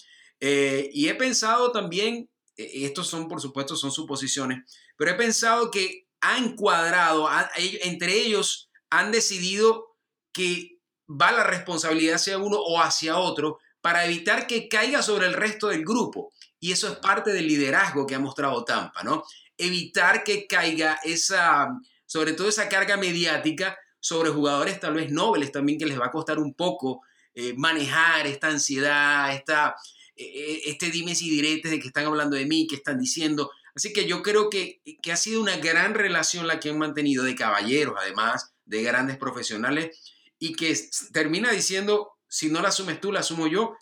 eh, 0.46 0.90
y 0.92 1.08
he 1.08 1.14
pensado 1.14 1.72
también, 1.72 2.28
eh, 2.58 2.70
estos 2.84 3.08
son 3.08 3.28
por 3.28 3.40
supuesto 3.40 3.76
son 3.76 3.90
suposiciones, 3.90 4.70
pero 4.94 5.10
he 5.10 5.14
pensado 5.14 5.70
que 5.70 6.06
han 6.20 6.54
cuadrado, 6.54 7.30
entre 7.56 8.12
ellos 8.12 8.68
han 8.90 9.10
decidido 9.10 9.96
que 10.34 10.80
va 11.08 11.32
la 11.32 11.44
responsabilidad 11.44 12.16
hacia 12.16 12.36
uno 12.36 12.58
o 12.58 12.78
hacia 12.78 13.16
otro 13.16 13.58
para 13.80 14.04
evitar 14.04 14.46
que 14.46 14.68
caiga 14.68 15.00
sobre 15.00 15.28
el 15.28 15.32
resto 15.32 15.68
del 15.68 15.82
grupo. 15.82 16.34
Y 16.60 16.72
eso 16.72 16.92
es 16.92 16.98
parte 16.98 17.32
del 17.32 17.46
liderazgo 17.46 18.06
que 18.06 18.14
ha 18.14 18.18
mostrado 18.18 18.66
Tampa, 18.66 19.02
¿no? 19.02 19.24
Evitar 19.56 20.24
que 20.24 20.46
caiga 20.46 20.98
esa, 21.04 21.70
sobre 22.04 22.34
todo 22.34 22.50
esa 22.50 22.68
carga 22.68 22.98
mediática 22.98 23.78
sobre 23.98 24.28
jugadores 24.28 24.78
tal 24.78 24.92
vez 24.92 25.10
nobles 25.10 25.52
también 25.52 25.78
que 25.78 25.86
les 25.86 25.98
va 25.98 26.06
a 26.06 26.10
costar 26.10 26.38
un 26.38 26.52
poco 26.52 27.00
eh, 27.32 27.54
manejar 27.56 28.26
esta 28.26 28.48
ansiedad, 28.48 29.34
esta, 29.34 29.74
este 30.16 30.90
dimes 30.90 31.22
y 31.22 31.30
diretes 31.30 31.70
de 31.70 31.80
que 31.80 31.88
están 31.88 32.06
hablando 32.06 32.36
de 32.36 32.46
mí, 32.46 32.66
que 32.66 32.76
están 32.76 32.98
diciendo. 32.98 33.50
Así 33.74 33.92
que 33.92 34.06
yo 34.06 34.22
creo 34.22 34.50
que, 34.50 34.80
que 35.02 35.12
ha 35.12 35.16
sido 35.16 35.40
una 35.40 35.56
gran 35.56 35.94
relación 35.94 36.46
la 36.46 36.60
que 36.60 36.70
han 36.70 36.78
mantenido 36.78 37.24
de 37.24 37.34
caballeros, 37.34 37.94
además, 37.98 38.52
de 38.64 38.82
grandes 38.82 39.16
profesionales, 39.16 39.98
y 40.38 40.54
que 40.54 40.76
termina 41.12 41.50
diciendo, 41.50 42.12
si 42.28 42.50
no 42.50 42.62
la 42.62 42.68
asumes 42.68 43.00
tú, 43.00 43.10
la 43.10 43.20
asumo 43.20 43.46
yo, 43.46 43.76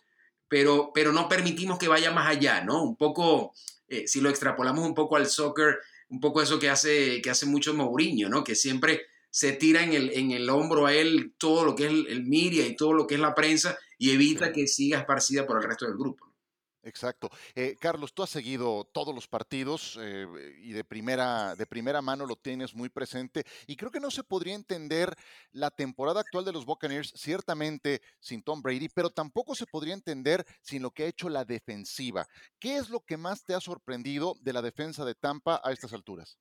pero, 0.48 0.92
pero 0.94 1.12
no 1.12 1.28
permitimos 1.28 1.78
que 1.78 1.88
vaya 1.88 2.10
más 2.10 2.28
allá, 2.28 2.62
¿no? 2.62 2.82
Un 2.82 2.96
poco, 2.96 3.52
eh, 3.88 4.06
si 4.06 4.20
lo 4.20 4.30
extrapolamos 4.30 4.86
un 4.86 4.94
poco 4.94 5.16
al 5.16 5.26
soccer, 5.26 5.78
un 6.08 6.20
poco 6.20 6.42
eso 6.42 6.58
que 6.58 6.68
hace, 6.68 7.20
que 7.22 7.30
hace 7.30 7.46
mucho 7.46 7.74
Mourinho, 7.74 8.28
¿no? 8.28 8.44
Que 8.44 8.54
siempre 8.54 9.02
se 9.30 9.52
tira 9.52 9.82
en 9.82 9.94
el, 9.94 10.10
en 10.10 10.30
el 10.30 10.50
hombro 10.50 10.84
a 10.84 10.92
él 10.92 11.32
todo 11.38 11.64
lo 11.64 11.74
que 11.74 11.86
es 11.86 11.90
el, 11.90 12.06
el 12.06 12.34
y 12.34 12.76
todo 12.76 12.92
lo 12.92 13.06
que 13.06 13.14
es 13.14 13.20
la 13.20 13.34
prensa 13.34 13.78
y 14.02 14.10
evita 14.10 14.52
que 14.52 14.66
siga 14.66 14.98
esparcida 14.98 15.46
por 15.46 15.58
el 15.58 15.62
resto 15.62 15.86
del 15.86 15.96
grupo. 15.96 16.34
Exacto. 16.82 17.30
Eh, 17.54 17.76
Carlos, 17.80 18.12
tú 18.12 18.24
has 18.24 18.30
seguido 18.30 18.90
todos 18.92 19.14
los 19.14 19.28
partidos 19.28 19.96
eh, 20.02 20.26
y 20.60 20.72
de 20.72 20.82
primera, 20.82 21.54
de 21.54 21.66
primera 21.66 22.02
mano 22.02 22.26
lo 22.26 22.34
tienes 22.34 22.74
muy 22.74 22.88
presente 22.88 23.44
y 23.68 23.76
creo 23.76 23.92
que 23.92 24.00
no 24.00 24.10
se 24.10 24.24
podría 24.24 24.56
entender 24.56 25.14
la 25.52 25.70
temporada 25.70 26.18
actual 26.18 26.44
de 26.44 26.50
los 26.50 26.64
Buccaneers 26.66 27.12
ciertamente 27.14 28.02
sin 28.18 28.42
Tom 28.42 28.60
Brady, 28.60 28.88
pero 28.88 29.10
tampoco 29.10 29.54
se 29.54 29.66
podría 29.66 29.94
entender 29.94 30.44
sin 30.62 30.82
lo 30.82 30.90
que 30.90 31.04
ha 31.04 31.06
hecho 31.06 31.28
la 31.28 31.44
defensiva. 31.44 32.26
¿Qué 32.58 32.78
es 32.78 32.88
lo 32.88 33.04
que 33.04 33.16
más 33.16 33.44
te 33.44 33.54
ha 33.54 33.60
sorprendido 33.60 34.34
de 34.40 34.52
la 34.52 34.62
defensa 34.62 35.04
de 35.04 35.14
Tampa 35.14 35.60
a 35.62 35.70
estas 35.70 35.92
alturas? 35.92 36.38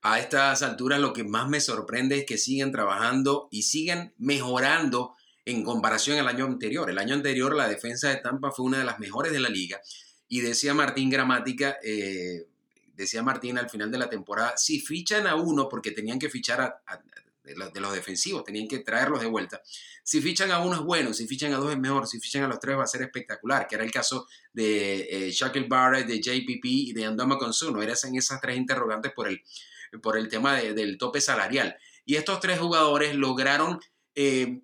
A 0.00 0.18
estas 0.18 0.62
alturas 0.62 0.98
lo 0.98 1.12
que 1.12 1.24
más 1.24 1.46
me 1.46 1.60
sorprende 1.60 2.20
es 2.20 2.24
que 2.24 2.38
sigan 2.38 2.72
trabajando 2.72 3.48
y 3.50 3.64
sigan 3.64 4.14
mejorando 4.16 5.14
en 5.44 5.64
comparación 5.64 6.18
al 6.18 6.28
año 6.28 6.44
anterior. 6.44 6.90
El 6.90 6.98
año 6.98 7.14
anterior 7.14 7.54
la 7.54 7.68
defensa 7.68 8.08
de 8.08 8.16
Tampa 8.16 8.50
fue 8.50 8.64
una 8.64 8.78
de 8.78 8.84
las 8.84 8.98
mejores 8.98 9.32
de 9.32 9.40
la 9.40 9.48
liga 9.48 9.80
y 10.28 10.40
decía 10.40 10.74
Martín 10.74 11.10
Gramática, 11.10 11.78
eh, 11.82 12.46
decía 12.94 13.22
Martín 13.22 13.58
al 13.58 13.68
final 13.68 13.90
de 13.90 13.98
la 13.98 14.08
temporada, 14.08 14.56
si 14.56 14.80
fichan 14.80 15.26
a 15.26 15.34
uno, 15.34 15.68
porque 15.68 15.90
tenían 15.90 16.20
que 16.20 16.30
fichar 16.30 16.60
a, 16.60 17.02
de, 17.42 17.80
los, 17.80 17.92
defensivos, 17.92 18.44
tenían 18.44 18.68
que 18.68 18.78
traerlos 18.78 19.20
de 19.20 19.26
vuelta, 19.26 19.60
si 20.04 20.20
fichan 20.20 20.52
a 20.52 20.60
uno 20.60 20.76
es 20.76 20.82
bueno, 20.82 21.12
si 21.12 21.26
fichan 21.26 21.52
a 21.52 21.56
dos 21.56 21.72
es 21.72 21.78
mejor, 21.78 22.06
si 22.06 22.20
fichan 22.20 22.44
a 22.44 22.48
los 22.48 22.60
tres 22.60 22.78
va 22.78 22.84
a 22.84 22.86
ser 22.86 23.02
espectacular, 23.02 23.66
que 23.66 23.74
era 23.74 23.82
el 23.82 23.90
caso 23.90 24.28
de 24.52 25.08
eh, 25.10 25.30
Shaquille 25.32 25.66
Barrett, 25.68 26.06
de 26.06 26.20
JPP 26.20 26.64
y 26.64 26.92
de 26.92 27.06
Andoma 27.06 27.36
Consuno, 27.36 27.82
eran 27.82 27.96
esas 28.14 28.40
tres 28.40 28.56
interrogantes 28.56 29.12
por 29.12 29.26
el, 29.26 29.42
por 30.00 30.16
el 30.16 30.28
tema 30.28 30.54
del 30.54 30.96
tope 30.96 31.20
salarial. 31.20 31.76
Y 32.04 32.14
estos 32.16 32.40
tres 32.40 32.58
jugadores 32.58 33.16
lograron... 33.16 33.80
Eh, 34.14 34.62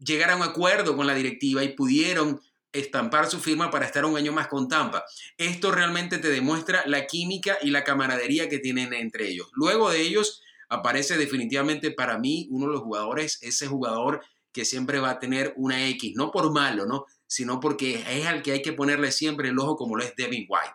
llegar 0.00 0.30
a 0.30 0.36
un 0.36 0.42
acuerdo 0.42 0.96
con 0.96 1.06
la 1.06 1.14
directiva 1.14 1.62
y 1.62 1.74
pudieron 1.74 2.40
estampar 2.72 3.28
su 3.28 3.40
firma 3.40 3.70
para 3.70 3.86
estar 3.86 4.04
un 4.04 4.16
año 4.16 4.32
más 4.32 4.48
con 4.48 4.68
Tampa. 4.68 5.04
Esto 5.36 5.70
realmente 5.70 6.18
te 6.18 6.28
demuestra 6.28 6.84
la 6.86 7.06
química 7.06 7.58
y 7.62 7.70
la 7.70 7.84
camaradería 7.84 8.48
que 8.48 8.58
tienen 8.58 8.92
entre 8.92 9.28
ellos. 9.28 9.48
Luego 9.52 9.90
de 9.90 10.00
ellos 10.00 10.42
aparece 10.68 11.16
definitivamente 11.16 11.90
para 11.90 12.18
mí 12.18 12.48
uno 12.50 12.66
de 12.66 12.72
los 12.72 12.82
jugadores, 12.82 13.38
ese 13.42 13.66
jugador 13.66 14.22
que 14.52 14.64
siempre 14.64 15.00
va 15.00 15.10
a 15.10 15.18
tener 15.18 15.52
una 15.56 15.86
X, 15.88 16.14
no 16.16 16.30
por 16.30 16.52
malo, 16.52 16.86
¿no? 16.86 17.06
sino 17.30 17.60
porque 17.60 18.02
es 18.08 18.26
al 18.26 18.42
que 18.42 18.50
hay 18.50 18.60
que 18.60 18.72
ponerle 18.72 19.12
siempre 19.12 19.50
el 19.50 19.58
ojo 19.60 19.76
como 19.76 19.96
lo 19.96 20.02
es 20.02 20.16
Devin 20.16 20.46
White. 20.48 20.74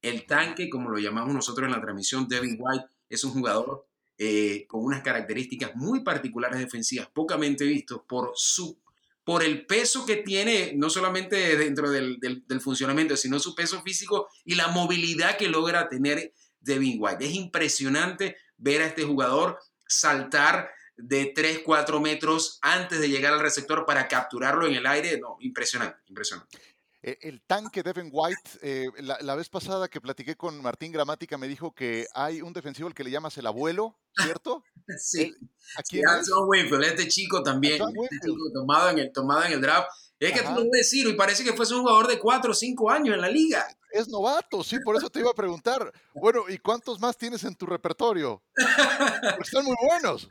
El 0.00 0.24
tanque, 0.24 0.70
como 0.70 0.88
lo 0.88 0.98
llamamos 0.98 1.34
nosotros 1.34 1.66
en 1.66 1.72
la 1.72 1.80
transmisión, 1.80 2.28
Devin 2.28 2.56
White 2.60 2.84
es 3.08 3.24
un 3.24 3.32
jugador 3.32 3.88
eh, 4.18 4.66
con 4.66 4.84
unas 4.84 5.02
características 5.02 5.74
muy 5.76 6.00
particulares 6.00 6.58
defensivas, 6.58 7.08
pocamente 7.12 7.64
vistos 7.64 8.00
por 8.06 8.32
su 8.34 8.78
por 9.24 9.42
el 9.42 9.66
peso 9.66 10.06
que 10.06 10.18
tiene, 10.18 10.72
no 10.76 10.88
solamente 10.88 11.56
dentro 11.56 11.90
del, 11.90 12.20
del, 12.20 12.60
funcionamiento, 12.60 13.16
sino 13.16 13.40
su 13.40 13.56
peso 13.56 13.82
físico 13.82 14.28
y 14.44 14.54
la 14.54 14.68
movilidad 14.68 15.36
que 15.36 15.48
logra 15.48 15.88
tener 15.88 16.32
Devin 16.60 16.98
White. 17.00 17.24
Es 17.24 17.34
impresionante 17.34 18.36
ver 18.56 18.82
a 18.82 18.86
este 18.86 19.02
jugador 19.02 19.58
saltar 19.84 20.70
de 20.96 21.32
3, 21.34 21.62
4 21.64 22.00
metros 22.00 22.60
antes 22.62 23.00
de 23.00 23.08
llegar 23.08 23.32
al 23.32 23.40
receptor 23.40 23.84
para 23.84 24.06
capturarlo 24.06 24.64
en 24.66 24.74
el 24.74 24.86
aire. 24.86 25.18
No, 25.18 25.38
impresionante, 25.40 25.98
impresionante. 26.06 26.58
Eh, 27.06 27.18
el 27.20 27.40
tanque 27.42 27.84
Devin 27.84 28.08
White, 28.12 28.50
eh, 28.62 28.88
la, 28.98 29.36
vez 29.36 29.48
pasada 29.48 29.86
que 29.86 30.00
platiqué 30.00 30.34
con 30.34 30.60
Martín 30.60 30.90
Gramática 30.90 31.38
me 31.38 31.46
dijo 31.46 31.72
que 31.72 32.04
hay 32.12 32.42
un 32.42 32.52
defensivo 32.52 32.88
al 32.88 32.94
que 32.94 33.04
le 33.04 33.12
llamas 33.12 33.38
el 33.38 33.46
abuelo, 33.46 33.96
¿cierto? 34.24 34.64
sí. 34.98 35.32
aquí 35.78 36.00
John 36.04 36.48
Winfield, 36.48 36.82
este 36.82 37.06
chico 37.06 37.44
también, 37.44 37.74
este 38.10 38.28
tomado, 38.52 38.90
en 38.90 38.98
el, 38.98 39.12
tomado 39.12 39.44
en 39.44 39.52
el 39.52 39.60
draft. 39.60 39.88
Es 40.18 40.32
que 40.32 40.42
tú 40.42 40.52
lo 40.52 40.70
ves, 40.70 40.90
Ciro, 40.90 41.10
y 41.10 41.14
parece 41.14 41.44
que 41.44 41.52
fuese 41.52 41.74
un 41.74 41.82
jugador 41.82 42.06
de 42.06 42.18
4 42.18 42.50
o 42.50 42.54
5 42.54 42.90
años 42.90 43.14
en 43.14 43.20
la 43.20 43.28
liga 43.28 43.66
es 43.96 44.08
novato, 44.08 44.62
sí, 44.62 44.78
por 44.80 44.96
eso 44.96 45.10
te 45.10 45.20
iba 45.20 45.30
a 45.30 45.34
preguntar. 45.34 45.92
Bueno, 46.14 46.44
¿y 46.48 46.58
cuántos 46.58 47.00
más 47.00 47.16
tienes 47.16 47.44
en 47.44 47.54
tu 47.54 47.66
repertorio? 47.66 48.42
Porque 48.54 49.42
están 49.42 49.64
muy 49.64 49.76
buenos. 49.82 50.28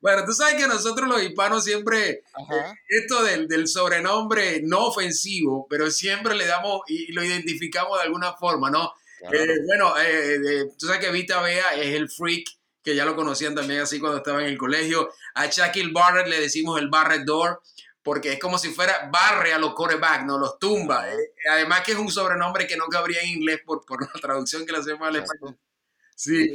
bueno, 0.00 0.24
tú 0.24 0.32
sabes 0.32 0.54
que 0.54 0.66
nosotros 0.66 1.08
los 1.08 1.22
hispanos 1.22 1.64
siempre, 1.64 2.10
eh, 2.10 2.22
esto 2.88 3.22
del, 3.22 3.68
sobrenombre 3.68 4.60
no 4.62 4.86
ofensivo, 4.86 5.66
pero 5.70 5.90
siempre 5.90 6.34
le 6.34 6.46
damos 6.46 6.82
y 6.88 7.12
lo 7.12 7.24
identificamos 7.24 7.98
de 7.98 8.04
alguna 8.04 8.34
forma, 8.34 8.70
¿no? 8.70 8.92
Eh, 9.32 9.58
bueno, 9.66 9.94
eh, 10.00 10.66
tú 10.76 10.86
sabes 10.86 11.00
que 11.00 11.12
Vita 11.12 11.40
Bea 11.40 11.74
es 11.74 11.94
el 11.94 12.10
freak, 12.10 12.48
que 12.82 12.96
ya 12.96 13.04
lo 13.04 13.14
conocían 13.14 13.54
también 13.54 13.80
así 13.80 14.00
cuando 14.00 14.18
estaba 14.18 14.42
en 14.42 14.48
el 14.48 14.58
colegio. 14.58 15.10
A 15.34 15.46
Shaquille 15.46 15.92
Barrett 15.92 16.26
le 16.26 16.40
decimos 16.40 16.80
el 16.80 16.88
Barrett 16.88 17.22
Door 17.22 17.62
porque 18.02 18.32
es 18.32 18.38
como 18.38 18.58
si 18.58 18.70
fuera 18.70 19.08
barre 19.12 19.52
a 19.52 19.58
los 19.58 19.74
corebacks, 19.74 20.24
no 20.24 20.38
los 20.38 20.58
tumba. 20.58 21.10
Eh. 21.12 21.34
Además 21.50 21.82
que 21.82 21.92
es 21.92 21.98
un 21.98 22.10
sobrenombre 22.10 22.66
que 22.66 22.76
no 22.76 22.86
cabría 22.86 23.20
en 23.22 23.28
inglés 23.28 23.60
por, 23.64 23.84
por 23.84 24.02
la 24.02 24.20
traducción 24.20 24.66
que 24.66 24.72
le 24.72 24.78
hacemos 24.78 25.06
al 25.06 25.16
español. 25.16 25.58
Sí. 26.16 26.50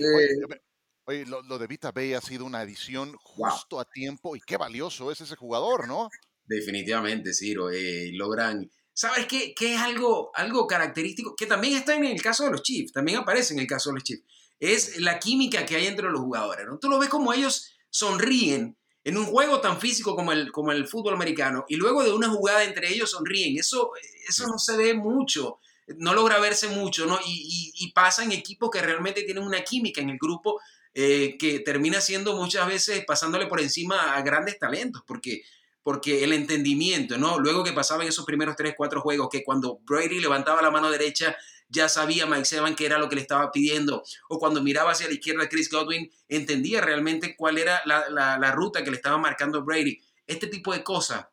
Oye, 1.06 1.22
eh. 1.22 1.26
lo, 1.26 1.58
de 1.58 1.68
Vita 1.68 1.92
Bay 1.92 2.14
ha 2.14 2.22
sido 2.22 2.46
una 2.46 2.62
edición 2.62 3.16
justo 3.22 3.80
a 3.80 3.86
tiempo 3.86 4.36
y 4.36 4.42
qué 4.42 4.58
valioso 4.58 5.12
es 5.12 5.22
ese 5.22 5.36
jugador, 5.36 5.88
¿no? 5.88 6.10
Definitivamente, 6.46 7.34
Ciro. 7.34 7.70
Eh, 7.72 8.12
logran... 8.14 8.70
¿Sabes 8.94 9.28
qué, 9.28 9.54
qué 9.54 9.76
es 9.76 9.80
algo, 9.80 10.32
algo 10.34 10.66
característico? 10.66 11.36
Que 11.36 11.46
también 11.46 11.78
está 11.78 11.94
en 11.94 12.04
el 12.04 12.20
caso 12.20 12.46
de 12.46 12.52
los 12.52 12.64
Chiefs, 12.64 12.92
también 12.92 13.20
aparece 13.20 13.54
en 13.54 13.60
el 13.60 13.68
caso 13.68 13.92
de 13.92 13.96
los 13.96 14.04
Chiefs. 14.04 14.24
Es 14.60 15.00
la 15.00 15.20
química 15.20 15.68
que 15.68 15.76
hay 15.76 15.86
entre 15.86 16.10
los 16.10 16.20
jugadores, 16.20 16.66
¿no? 16.66 16.80
Tú 16.80 16.90
lo 16.90 16.98
ves 16.98 17.10
como 17.10 17.32
ellos 17.32 17.78
sonríen 17.92 18.76
en 19.08 19.18
un 19.18 19.26
juego 19.26 19.62
tan 19.62 19.80
físico 19.80 20.18
como 20.18 20.34
el, 20.34 20.52
como 20.52 20.74
el 20.74 20.86
fútbol 20.86 21.14
americano 21.14 21.64
y 21.70 21.78
luego 21.78 22.04
de 22.04 22.12
una 22.12 22.28
jugada 22.28 22.66
entre 22.66 22.90
ellos 22.94 23.12
sonríen. 23.12 23.58
Eso, 23.58 23.92
eso 24.28 24.46
no 24.48 24.60
se 24.60 24.76
ve 24.76 24.94
mucho 24.94 25.60
no 25.96 26.14
logra 26.14 26.38
verse 26.40 26.68
mucho, 26.68 27.06
¿no? 27.06 27.18
Y, 27.26 27.72
y, 27.74 27.92
pasa 27.94 28.22
en 28.22 28.34
equipos 28.34 28.70
que 28.70 28.82
realmente 28.82 29.24
tienen 29.24 29.46
una 29.46 29.64
química 29.64 30.02
en 30.02 30.10
el 30.10 30.18
grupo 30.18 30.60
eh, 30.94 31.38
que 31.40 31.60
termina 31.62 32.02
siendo 32.02 32.36
muchas 32.36 32.68
veces 32.68 33.06
pasándole 33.06 33.48
por 33.48 33.62
encima 33.62 34.14
a 34.14 34.22
grandes 34.22 34.60
talentos, 34.60 35.02
porque 35.08 35.44
porque 35.82 36.26
el 36.26 36.34
entendimiento, 36.34 37.18
¿no? 37.18 37.40
Luego 37.40 37.64
que 37.64 37.72
pasaban 37.72 38.06
esos 38.06 38.26
primeros 38.26 38.58
tres, 38.58 38.74
cuatro 38.76 39.00
juegos, 39.00 39.30
que 39.32 39.46
cuando 39.46 39.80
Brady 39.84 40.20
levantaba 40.20 40.62
la 40.62 40.70
mano 40.70 40.92
derecha, 40.92 41.38
ya 41.70 41.90
sabía 41.90 42.26
Mike 42.26 42.46
Sevan 42.46 42.76
que 42.76 42.86
era 42.86 42.98
lo 42.98 43.10
que 43.10 43.16
le 43.16 43.22
estaba 43.22 43.52
pidiendo, 43.52 44.04
o 44.30 44.40
cuando 44.40 44.62
miraba 44.62 44.92
hacia 44.92 45.08
la 45.08 45.14
izquierda 45.14 45.50
Chris 45.50 45.70
Godwin, 45.70 46.10
entendía 46.28 46.82
realmente 46.82 47.36
cuál 47.36 47.58
era 47.58 47.82
la, 47.86 48.52
ruta 48.52 48.84
que 48.84 48.92
le 48.92 48.98
estaba 48.98 49.18
marcando 49.18 49.64
Brady. 49.64 50.00
Este 50.26 50.48
tipo 50.48 50.74
de 50.74 50.84
cosas 50.84 51.28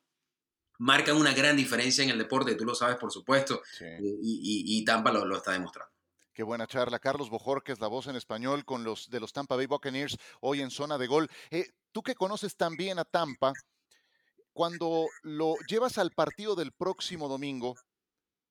marcan 0.78 1.16
una 1.16 1.32
gran 1.32 1.56
diferencia 1.56 2.04
en 2.04 2.10
el 2.10 2.18
deporte, 2.18 2.54
tú 2.54 2.64
lo 2.64 2.74
sabes, 2.74 2.96
por 2.96 3.12
supuesto, 3.12 3.62
eh, 3.80 3.98
y, 4.00 4.84
Tampa 4.84 5.12
lo, 5.12 5.36
está 5.36 5.52
demostrando. 5.52 5.92
Qué 6.32 6.42
buena 6.42 6.66
charla. 6.66 6.98
Carlos 6.98 7.30
es 7.66 7.80
la 7.80 7.86
voz 7.86 8.08
en 8.08 8.16
español 8.16 8.64
con 8.64 8.82
los 8.82 9.08
de 9.08 9.20
los 9.20 9.32
Tampa 9.32 9.54
Bay 9.54 9.66
Buccaneers, 9.66 10.18
hoy 10.40 10.62
en 10.62 10.70
zona 10.70 10.98
de 10.98 11.06
gol. 11.06 11.30
Eh, 11.50 11.68
tú 11.92 12.02
que 12.02 12.16
conoces 12.16 12.56
también 12.56 12.98
a 12.98 13.04
Tampa, 13.04 13.52
cuando 14.52 15.06
lo 15.22 15.54
llevas 15.68 15.98
al 15.98 16.10
partido 16.10 16.56
del 16.56 16.72
próximo 16.72 17.28
domingo, 17.28 17.76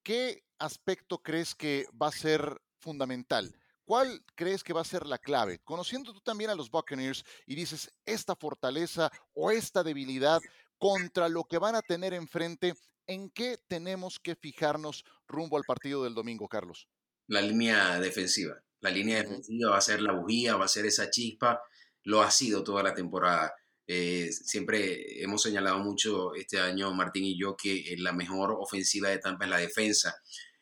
¿qué 0.01 0.42
aspecto 0.59 1.21
crees 1.21 1.55
que 1.55 1.87
va 1.99 2.07
a 2.07 2.11
ser 2.11 2.61
fundamental? 2.79 3.55
¿Cuál 3.85 4.23
crees 4.35 4.63
que 4.63 4.73
va 4.73 4.81
a 4.81 4.85
ser 4.85 5.05
la 5.05 5.17
clave? 5.17 5.59
Conociendo 5.63 6.13
tú 6.13 6.21
también 6.21 6.49
a 6.49 6.55
los 6.55 6.71
Buccaneers 6.71 7.23
y 7.45 7.55
dices 7.55 7.91
esta 8.05 8.35
fortaleza 8.35 9.11
o 9.33 9.51
esta 9.51 9.83
debilidad 9.83 10.41
contra 10.77 11.27
lo 11.27 11.43
que 11.43 11.57
van 11.57 11.75
a 11.75 11.81
tener 11.81 12.13
enfrente, 12.13 12.75
¿en 13.07 13.29
qué 13.29 13.57
tenemos 13.67 14.19
que 14.19 14.35
fijarnos 14.35 15.03
rumbo 15.27 15.57
al 15.57 15.63
partido 15.63 16.03
del 16.03 16.13
domingo, 16.13 16.47
Carlos? 16.47 16.87
La 17.27 17.41
línea 17.41 17.99
defensiva. 17.99 18.55
La 18.79 18.89
línea 18.89 19.21
defensiva 19.21 19.71
va 19.71 19.77
a 19.77 19.81
ser 19.81 20.01
la 20.01 20.13
bujía, 20.13 20.55
va 20.55 20.65
a 20.65 20.69
ser 20.69 20.85
esa 20.85 21.09
chispa. 21.09 21.61
Lo 22.03 22.21
ha 22.21 22.31
sido 22.31 22.63
toda 22.63 22.83
la 22.83 22.93
temporada. 22.93 23.53
Eh, 23.85 24.31
siempre 24.31 25.21
hemos 25.21 25.41
señalado 25.41 25.79
mucho 25.79 26.33
este 26.35 26.59
año, 26.59 26.93
Martín 26.93 27.25
y 27.25 27.37
yo, 27.37 27.55
que 27.57 27.93
eh, 27.93 27.97
la 27.97 28.13
mejor 28.13 28.55
ofensiva 28.59 29.09
de 29.09 29.19
Tampa 29.19 29.45
es 29.45 29.49
la 29.49 29.57
defensa. 29.57 30.15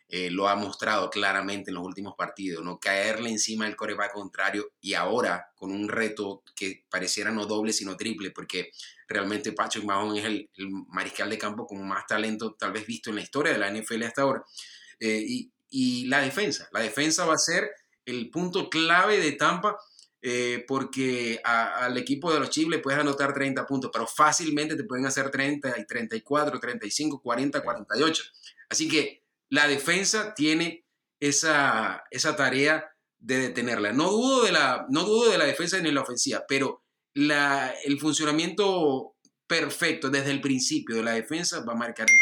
Eh, 0.07 0.29
lo 0.29 0.49
ha 0.49 0.55
mostrado 0.55 1.09
claramente 1.09 1.71
en 1.71 1.75
los 1.75 1.85
últimos 1.85 2.15
partidos, 2.17 2.65
¿no? 2.65 2.79
Caerle 2.79 3.29
encima 3.29 3.65
del 3.65 3.77
coreback 3.77 4.11
contrario 4.11 4.73
y 4.81 4.93
ahora 4.93 5.51
con 5.55 5.71
un 5.71 5.87
reto 5.87 6.43
que 6.53 6.83
pareciera 6.89 7.31
no 7.31 7.45
doble 7.45 7.71
sino 7.71 7.95
triple, 7.95 8.31
porque 8.31 8.71
realmente 9.07 9.53
Patrick 9.53 9.85
Mahomes 9.85 10.19
es 10.19 10.25
el, 10.25 10.49
mariscal 10.89 11.29
de 11.29 11.37
campo 11.37 11.65
con 11.65 11.87
más 11.87 12.05
talento 12.07 12.55
tal 12.59 12.73
vez 12.73 12.85
visto 12.85 13.09
en 13.09 13.17
la 13.17 13.21
historia 13.21 13.53
de 13.53 13.59
la 13.59 13.71
NFL 13.71 14.03
hasta 14.03 14.23
ahora. 14.23 14.43
y 14.99 16.05
la 16.07 16.19
defensa, 16.21 16.67
la 16.73 16.81
defensa 16.81 17.25
va 17.25 17.35
a 17.35 17.37
ser 17.37 17.71
el 18.05 18.29
punto 18.29 18.69
clave 18.69 19.17
de 19.17 19.31
Tampa 19.33 19.77
eh, 20.21 20.63
porque 20.67 21.41
al 21.43 21.97
equipo 21.97 22.31
de 22.31 22.39
los 22.39 22.49
Chiefs 22.49 22.69
le 22.69 22.79
puedes 22.79 22.99
anotar 22.99 23.33
30 23.33 23.65
puntos, 23.65 23.89
pero 23.91 24.05
fácilmente 24.05 24.75
te 24.75 24.83
pueden 24.83 25.05
hacer 25.05 25.31
30 25.31 25.79
y 25.79 25.85
34, 25.85 26.59
35, 26.59 27.21
40, 27.21 27.63
48. 27.63 28.23
Así 28.69 28.87
que 28.87 29.23
la 29.49 29.67
defensa 29.67 30.33
tiene 30.33 30.85
esa, 31.19 32.03
esa 32.11 32.35
tarea 32.35 32.91
de 33.19 33.37
detenerla. 33.37 33.93
No 33.93 34.09
dudo 34.09 34.43
de 34.43 34.51
la, 34.51 34.85
no 34.89 35.03
dudo 35.03 35.31
de 35.31 35.37
la 35.37 35.45
defensa 35.45 35.77
ni 35.77 35.85
de 35.85 35.93
la 35.93 36.01
ofensiva, 36.01 36.43
pero 36.47 36.83
la, 37.13 37.73
el 37.83 37.99
funcionamiento 37.99 39.15
perfecto 39.47 40.09
desde 40.09 40.31
el 40.31 40.39
principio 40.39 40.95
de 40.95 41.03
la 41.03 41.11
defensa 41.11 41.63
va 41.65 41.73
a 41.73 41.75
marcar 41.75 42.07
el, 42.09 42.15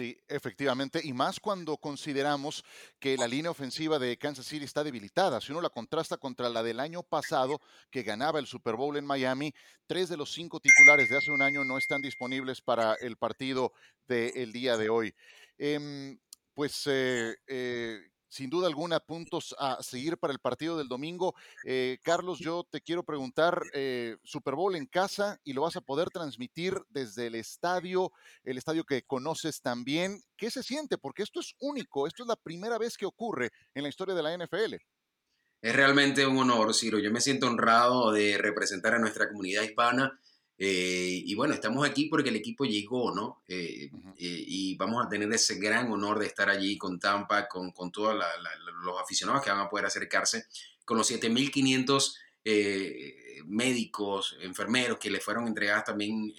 Sí, 0.00 0.18
efectivamente, 0.28 0.98
y 1.04 1.12
más 1.12 1.38
cuando 1.38 1.76
consideramos 1.76 2.64
que 2.98 3.18
la 3.18 3.28
línea 3.28 3.50
ofensiva 3.50 3.98
de 3.98 4.16
Kansas 4.16 4.46
City 4.46 4.64
está 4.64 4.82
debilitada. 4.82 5.42
Si 5.42 5.52
uno 5.52 5.60
la 5.60 5.68
contrasta 5.68 6.16
contra 6.16 6.48
la 6.48 6.62
del 6.62 6.80
año 6.80 7.02
pasado, 7.02 7.60
que 7.90 8.02
ganaba 8.02 8.38
el 8.38 8.46
Super 8.46 8.76
Bowl 8.76 8.96
en 8.96 9.04
Miami, 9.04 9.52
tres 9.86 10.08
de 10.08 10.16
los 10.16 10.32
cinco 10.32 10.58
titulares 10.58 11.10
de 11.10 11.18
hace 11.18 11.30
un 11.30 11.42
año 11.42 11.64
no 11.64 11.76
están 11.76 12.00
disponibles 12.00 12.62
para 12.62 12.94
el 12.94 13.18
partido 13.18 13.74
del 14.08 14.52
día 14.52 14.78
de 14.78 14.88
hoy. 14.88 15.14
Em, 15.58 16.18
pues 16.54 16.86
eh, 16.86 17.36
eh, 17.46 18.00
sin 18.30 18.48
duda 18.48 18.68
alguna 18.68 19.00
puntos 19.00 19.54
a 19.58 19.82
seguir 19.82 20.16
para 20.16 20.32
el 20.32 20.38
partido 20.38 20.78
del 20.78 20.88
domingo. 20.88 21.34
Eh, 21.64 21.98
Carlos, 22.02 22.38
yo 22.38 22.64
te 22.70 22.80
quiero 22.80 23.02
preguntar, 23.02 23.60
eh, 23.74 24.16
Super 24.24 24.54
Bowl 24.54 24.74
en 24.76 24.86
casa 24.86 25.38
y 25.44 25.52
lo 25.52 25.62
vas 25.62 25.76
a 25.76 25.80
poder 25.82 26.08
transmitir 26.10 26.80
desde 26.88 27.26
el 27.26 27.34
estadio, 27.34 28.12
el 28.44 28.56
estadio 28.56 28.84
que 28.84 29.02
conoces 29.02 29.60
también. 29.60 30.22
¿Qué 30.36 30.50
se 30.50 30.62
siente? 30.62 30.96
Porque 30.96 31.22
esto 31.22 31.40
es 31.40 31.54
único, 31.60 32.06
esto 32.06 32.22
es 32.22 32.28
la 32.28 32.36
primera 32.36 32.78
vez 32.78 32.96
que 32.96 33.04
ocurre 33.04 33.50
en 33.74 33.82
la 33.82 33.88
historia 33.88 34.14
de 34.14 34.22
la 34.22 34.32
NFL. 34.34 34.76
Es 35.62 35.76
realmente 35.76 36.26
un 36.26 36.38
honor, 36.38 36.72
Ciro. 36.72 36.98
Yo 36.98 37.10
me 37.10 37.20
siento 37.20 37.46
honrado 37.46 38.12
de 38.12 38.38
representar 38.38 38.94
a 38.94 38.98
nuestra 38.98 39.28
comunidad 39.28 39.62
hispana 39.62 40.18
eh, 40.62 41.22
y 41.24 41.34
bueno, 41.34 41.54
estamos 41.54 41.88
aquí 41.88 42.04
porque 42.04 42.28
el 42.28 42.36
equipo 42.36 42.66
llegó, 42.66 43.14
¿no? 43.14 43.42
Eh, 43.48 43.90
eh, 44.18 44.44
y 44.46 44.76
vamos 44.76 45.02
a 45.02 45.08
tener 45.08 45.32
ese 45.32 45.54
gran 45.54 45.90
honor 45.90 46.18
de 46.18 46.26
estar 46.26 46.50
allí 46.50 46.76
con 46.76 46.98
Tampa, 46.98 47.48
con, 47.48 47.72
con 47.72 47.90
todos 47.90 48.14
los 48.84 49.00
aficionados 49.00 49.42
que 49.42 49.50
van 49.50 49.60
a 49.60 49.70
poder 49.70 49.86
acercarse, 49.86 50.44
con 50.84 50.98
los 50.98 51.10
7.500 51.10 52.14
médicos, 53.46 54.36
enfermeros 54.42 54.98
que 54.98 55.08
le 55.08 55.20
fueron 55.20 55.46
entregadas 55.46 55.84
también 55.84 56.34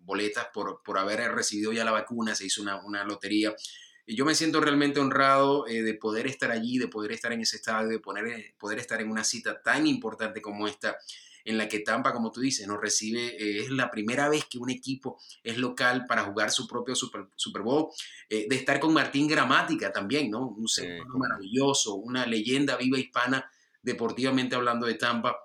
boletas 0.00 0.48
por, 0.52 0.82
por 0.82 0.98
haber 0.98 1.32
recibido 1.32 1.72
ya 1.72 1.86
la 1.86 1.92
vacuna, 1.92 2.34
se 2.34 2.44
hizo 2.44 2.60
una, 2.60 2.84
una 2.84 3.02
lotería. 3.02 3.56
Y 4.04 4.14
yo 4.14 4.26
me 4.26 4.34
siento 4.34 4.60
realmente 4.60 5.00
honrado 5.00 5.64
de 5.64 5.94
poder 5.94 6.26
estar 6.26 6.50
allí, 6.50 6.76
de 6.76 6.88
poder 6.88 7.12
estar 7.12 7.32
en 7.32 7.40
ese 7.40 7.56
estadio, 7.56 7.88
de 7.88 7.98
poner, 7.98 8.54
poder 8.58 8.78
estar 8.78 9.00
en 9.00 9.10
una 9.10 9.24
cita 9.24 9.62
tan 9.62 9.86
importante 9.86 10.42
como 10.42 10.68
esta 10.68 10.98
en 11.44 11.58
la 11.58 11.68
que 11.68 11.80
Tampa, 11.80 12.12
como 12.12 12.32
tú 12.32 12.40
dices, 12.40 12.66
nos 12.66 12.80
recibe, 12.80 13.26
eh, 13.26 13.60
es 13.60 13.70
la 13.70 13.90
primera 13.90 14.28
vez 14.28 14.46
que 14.46 14.58
un 14.58 14.70
equipo 14.70 15.20
es 15.42 15.58
local 15.58 16.06
para 16.08 16.24
jugar 16.24 16.50
su 16.50 16.66
propio 16.66 16.94
Super, 16.94 17.28
Super 17.36 17.62
Bowl, 17.62 17.88
eh, 18.28 18.46
de 18.48 18.56
estar 18.56 18.80
con 18.80 18.94
Martín 18.94 19.28
Gramática 19.28 19.92
también, 19.92 20.30
¿no? 20.30 20.48
Un 20.48 20.68
ser 20.68 21.04
maravilloso, 21.06 21.94
una 21.96 22.26
leyenda 22.26 22.76
viva 22.76 22.98
hispana, 22.98 23.50
deportivamente 23.82 24.56
hablando 24.56 24.86
de 24.86 24.94
Tampa. 24.94 25.36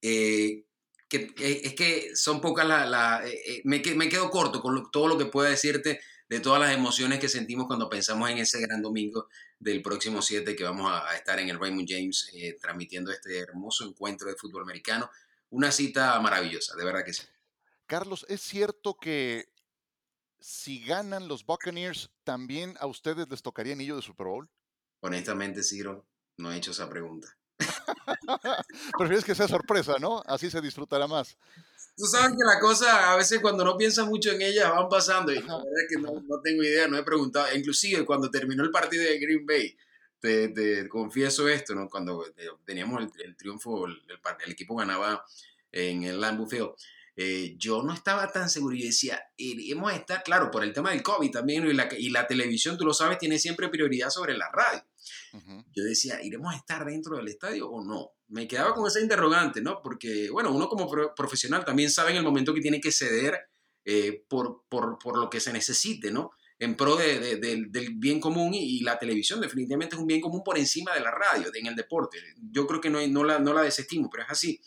Eh, 0.00 0.64
que, 1.08 1.30
es 1.36 1.74
que 1.74 2.16
son 2.16 2.40
pocas 2.40 2.66
las... 2.66 3.22
me, 3.64 3.82
me, 3.94 4.08
quedo 4.08 4.30
corto 4.30 4.62
con 4.62 4.90
todo 4.90 5.08
lo 5.08 5.18
que 5.18 5.26
pueda 5.26 5.50
decirte 5.50 6.00
de 6.32 6.40
todas 6.40 6.58
las 6.62 6.72
emociones 6.72 7.18
que 7.18 7.28
sentimos 7.28 7.66
cuando 7.66 7.90
pensamos 7.90 8.30
en 8.30 8.38
ese 8.38 8.58
gran 8.58 8.80
domingo 8.80 9.28
del 9.58 9.82
próximo 9.82 10.22
7 10.22 10.56
que 10.56 10.64
vamos 10.64 10.90
a, 10.90 11.14
estar 11.14 11.38
en 11.38 11.50
el 11.50 11.60
Raymond 11.60 11.86
James 11.86 12.30
eh, 12.32 12.56
transmitiendo 12.58 13.12
este 13.12 13.38
hermoso 13.38 13.84
encuentro 13.84 14.30
de 14.30 14.36
fútbol 14.36 14.62
americano. 14.62 15.10
Una 15.50 15.70
cita 15.70 16.18
maravillosa, 16.20 16.74
de 16.74 16.86
verdad 16.86 17.04
que 17.04 17.12
sí. 17.12 17.24
Carlos, 17.84 18.24
¿es 18.30 18.40
cierto 18.40 18.94
que 18.94 19.52
si 20.40 20.82
ganan 20.82 21.28
los 21.28 21.44
Buccaneers, 21.44 22.08
también 22.24 22.78
a 22.80 22.86
ustedes 22.86 23.28
les 23.28 23.42
tocaría 23.42 23.74
anillo 23.74 23.96
de 23.96 24.00
Super 24.00 24.28
Bowl? 24.28 24.48
Honestamente, 25.00 25.62
Ciro, 25.62 26.06
no 26.38 26.50
he 26.50 26.56
hecho 26.56 26.70
esa 26.70 26.88
pregunta. 26.88 27.28
Prefieres 28.98 29.26
que 29.26 29.34
sea 29.34 29.48
sorpresa, 29.48 29.96
¿no? 30.00 30.22
Así 30.24 30.50
se 30.50 30.62
disfrutará 30.62 31.06
más. 31.06 31.36
Tú 31.96 32.04
sabes 32.06 32.30
que 32.30 32.44
la 32.44 32.58
cosa, 32.58 33.12
a 33.12 33.16
veces 33.16 33.40
cuando 33.40 33.64
no 33.64 33.76
piensas 33.76 34.06
mucho 34.06 34.30
en 34.30 34.42
ellas, 34.42 34.70
van 34.70 34.88
pasando. 34.88 35.30
Y 35.30 35.36
la 35.36 35.56
verdad 35.56 35.82
es 35.82 35.88
que 35.88 36.00
no, 36.00 36.12
no, 36.26 36.40
tengo 36.42 36.62
idea, 36.62 36.88
no 36.88 36.96
he 36.96 37.02
preguntado. 37.02 37.54
Inclusive 37.54 38.04
cuando 38.04 38.30
terminó 38.30 38.62
el 38.64 38.70
partido 38.70 39.04
de 39.04 39.18
Green 39.18 39.44
Bay, 39.46 39.76
te, 40.18 40.48
te 40.48 40.88
confieso 40.88 41.48
esto, 41.48 41.74
¿no? 41.74 41.88
Cuando 41.88 42.26
eh, 42.26 42.48
teníamos 42.64 43.02
el, 43.18 43.36
triunfo, 43.36 43.86
el, 43.86 44.00
el, 44.46 44.52
equipo 44.52 44.76
ganaba 44.76 45.24
en 45.70 46.04
el 46.04 46.20
Lambeau 46.20 46.48
Field. 46.48 46.70
Eh, 47.14 47.56
yo 47.58 47.82
no 47.82 47.92
estaba 47.92 48.30
tan 48.32 48.48
seguro. 48.48 48.74
Yo 48.74 48.86
decía, 48.86 49.22
iremos 49.36 49.92
a 49.92 49.96
estar, 49.96 50.22
claro, 50.22 50.50
por 50.50 50.64
el 50.64 50.72
tema 50.72 50.90
del 50.90 51.02
COVID 51.02 51.30
también, 51.30 51.66
y 51.66 51.74
la, 51.74 51.88
y 51.96 52.08
la 52.10 52.26
televisión, 52.26 52.78
tú 52.78 52.84
lo 52.84 52.94
sabes, 52.94 53.18
tiene 53.18 53.38
siempre 53.38 53.68
prioridad 53.68 54.10
sobre 54.10 54.36
la 54.36 54.48
radio. 54.50 54.82
Yo 55.74 55.84
decía, 55.84 56.22
¿iremos 56.22 56.54
a 56.54 56.56
estar 56.56 56.84
dentro 56.84 57.16
del 57.16 57.28
estadio 57.28 57.68
o 57.68 57.84
no? 57.84 58.12
Me 58.32 58.48
quedaba 58.48 58.74
con 58.74 58.86
esa 58.86 59.00
interrogante, 59.00 59.60
¿no? 59.60 59.80
Porque, 59.82 60.30
bueno, 60.30 60.52
uno 60.52 60.68
como 60.68 60.90
profesional 61.14 61.64
también 61.64 61.90
sabe 61.90 62.10
en 62.10 62.16
el 62.16 62.22
momento 62.22 62.54
que 62.54 62.60
tiene 62.60 62.80
que 62.80 62.90
ceder 62.90 63.38
eh, 63.84 64.24
por, 64.28 64.64
por, 64.68 64.98
por, 64.98 65.18
lo 65.18 65.28
que 65.28 65.40
se 65.40 65.52
necesite, 65.52 66.10
¿no? 66.10 66.30
En 66.58 66.76
pro 66.76 66.96
de, 66.96 67.36
del 67.36 67.94
bien 67.96 68.20
común 68.20 68.54
y, 68.54 68.80
la 68.80 68.98
televisión 68.98 69.40
definitivamente 69.40 69.96
es 69.96 70.00
un 70.00 70.06
bien 70.06 70.20
común 70.20 70.42
por 70.44 70.56
encima 70.56 70.94
de 70.94 71.00
la 71.00 71.10
radio, 71.10 71.50
en 71.52 71.66
el 71.66 71.74
deporte. 71.74 72.18
Yo 72.50 72.66
creo 72.66 72.80
que 72.80 72.88
no, 72.88 73.04
no, 73.08 73.24
la, 73.24 73.38
no 73.38 73.52
la 73.52 73.62
desestimo, 73.62 74.08
pero 74.08 74.24
es 74.24 74.30
así. 74.30 74.60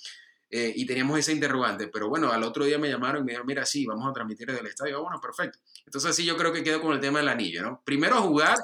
Eh, 0.50 0.72
y 0.76 0.86
teníamos 0.86 1.18
esa 1.18 1.32
interrogante. 1.32 1.88
Pero 1.88 2.08
bueno, 2.08 2.32
al 2.32 2.44
otro 2.44 2.66
día 2.66 2.78
me 2.78 2.90
llamaron 2.90 3.22
y 3.22 3.26
me 3.26 3.32
dijeron, 3.32 3.48
mira, 3.48 3.66
sí, 3.66 3.86
vamos 3.86 4.08
a 4.08 4.14
transmitir 4.14 4.48
desde 4.48 4.62
el 4.62 4.68
estadio. 4.68 4.98
Ah, 4.98 5.02
bueno, 5.02 5.20
perfecto. 5.20 5.60
Entonces 5.86 6.16
sí, 6.16 6.24
yo 6.24 6.38
creo 6.38 6.54
que 6.54 6.64
quedo 6.64 6.82
con 6.82 6.94
el 6.94 7.00
tema 7.00 7.20
del 7.20 7.30
anillo, 7.30 7.64
¿no? 7.64 7.82
Primero 7.84 8.22
jugar 8.22 8.58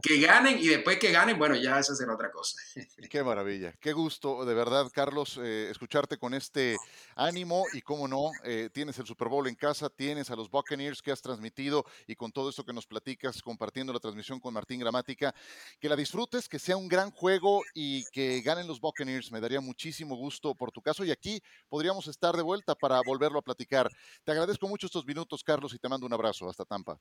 que 0.00 0.20
ganen 0.20 0.58
y 0.58 0.68
después 0.68 0.98
que 0.98 1.10
ganen, 1.10 1.38
bueno, 1.38 1.56
ya 1.56 1.78
esa 1.78 1.94
será 1.94 2.14
otra 2.14 2.30
cosa. 2.30 2.56
Qué 3.10 3.22
maravilla, 3.22 3.72
qué 3.80 3.92
gusto, 3.92 4.44
de 4.44 4.54
verdad, 4.54 4.90
Carlos, 4.92 5.38
eh, 5.42 5.68
escucharte 5.70 6.18
con 6.18 6.34
este 6.34 6.76
ánimo 7.16 7.64
y 7.72 7.80
cómo 7.80 8.06
no, 8.06 8.30
eh, 8.44 8.70
tienes 8.72 8.98
el 8.98 9.06
Super 9.06 9.28
Bowl 9.28 9.46
en 9.46 9.54
casa, 9.54 9.88
tienes 9.88 10.30
a 10.30 10.36
los 10.36 10.50
Buccaneers 10.50 11.02
que 11.02 11.10
has 11.10 11.22
transmitido 11.22 11.84
y 12.06 12.14
con 12.14 12.32
todo 12.32 12.50
esto 12.50 12.64
que 12.64 12.72
nos 12.72 12.86
platicas, 12.86 13.42
compartiendo 13.42 13.92
la 13.92 13.98
transmisión 13.98 14.40
con 14.40 14.54
Martín 14.54 14.80
Gramática, 14.80 15.34
que 15.80 15.88
la 15.88 15.96
disfrutes, 15.96 16.48
que 16.48 16.58
sea 16.58 16.76
un 16.76 16.88
gran 16.88 17.10
juego 17.10 17.62
y 17.74 18.04
que 18.12 18.40
ganen 18.42 18.66
los 18.66 18.80
Buccaneers. 18.80 19.32
Me 19.32 19.40
daría 19.40 19.60
muchísimo 19.60 20.16
gusto 20.16 20.54
por 20.54 20.70
tu 20.70 20.82
caso 20.82 21.04
y 21.04 21.10
aquí 21.10 21.40
podríamos 21.68 22.06
estar 22.08 22.36
de 22.36 22.42
vuelta 22.42 22.74
para 22.74 23.00
volverlo 23.04 23.38
a 23.38 23.42
platicar. 23.42 23.88
Te 24.24 24.32
agradezco 24.32 24.68
mucho 24.68 24.86
estos 24.86 25.06
minutos, 25.06 25.42
Carlos, 25.42 25.74
y 25.74 25.78
te 25.78 25.88
mando 25.88 26.06
un 26.06 26.12
abrazo. 26.12 26.48
Hasta 26.48 26.64
Tampa. 26.64 26.98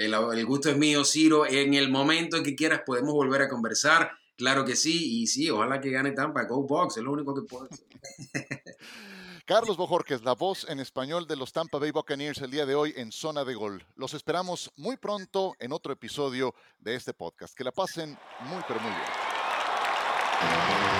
El, 0.00 0.46
gusto 0.46 0.70
es 0.70 0.78
mío, 0.78 1.04
Ciro. 1.04 1.46
En 1.46 1.74
el 1.74 1.90
momento 1.90 2.38
en 2.38 2.42
que 2.42 2.56
quieras 2.56 2.80
podemos 2.86 3.12
volver 3.12 3.42
a 3.42 3.50
conversar. 3.50 4.10
Claro 4.34 4.64
que 4.64 4.74
sí, 4.74 5.20
y 5.20 5.26
sí, 5.26 5.50
ojalá 5.50 5.78
que 5.78 5.90
gane 5.90 6.12
Tampa. 6.12 6.44
Go 6.44 6.62
Box, 6.62 6.96
es 6.96 7.02
lo 7.02 7.12
único 7.12 7.34
que 7.34 7.42
puedo 7.42 7.68
Carlos 9.44 9.76
Bojorquez, 9.76 10.22
la 10.22 10.34
voz 10.34 10.66
en 10.70 10.80
español 10.80 11.26
de 11.26 11.36
los 11.36 11.52
Tampa 11.52 11.78
Bay 11.78 11.90
Buccaneers 11.90 12.40
el 12.40 12.50
día 12.50 12.64
de 12.64 12.74
hoy 12.74 12.94
en 12.96 13.12
Zona 13.12 13.44
de 13.44 13.54
Gol. 13.54 13.84
Los 13.96 14.14
esperamos 14.14 14.72
muy 14.76 14.96
pronto 14.96 15.54
en 15.58 15.70
otro 15.72 15.92
episodio 15.92 16.54
de 16.78 16.94
este 16.94 17.12
podcast. 17.12 17.54
Que 17.54 17.64
la 17.64 17.72
pasen 17.72 18.16
muy, 18.46 18.62
pero 18.66 18.80
muy 18.80 18.92
bien. 18.92 20.99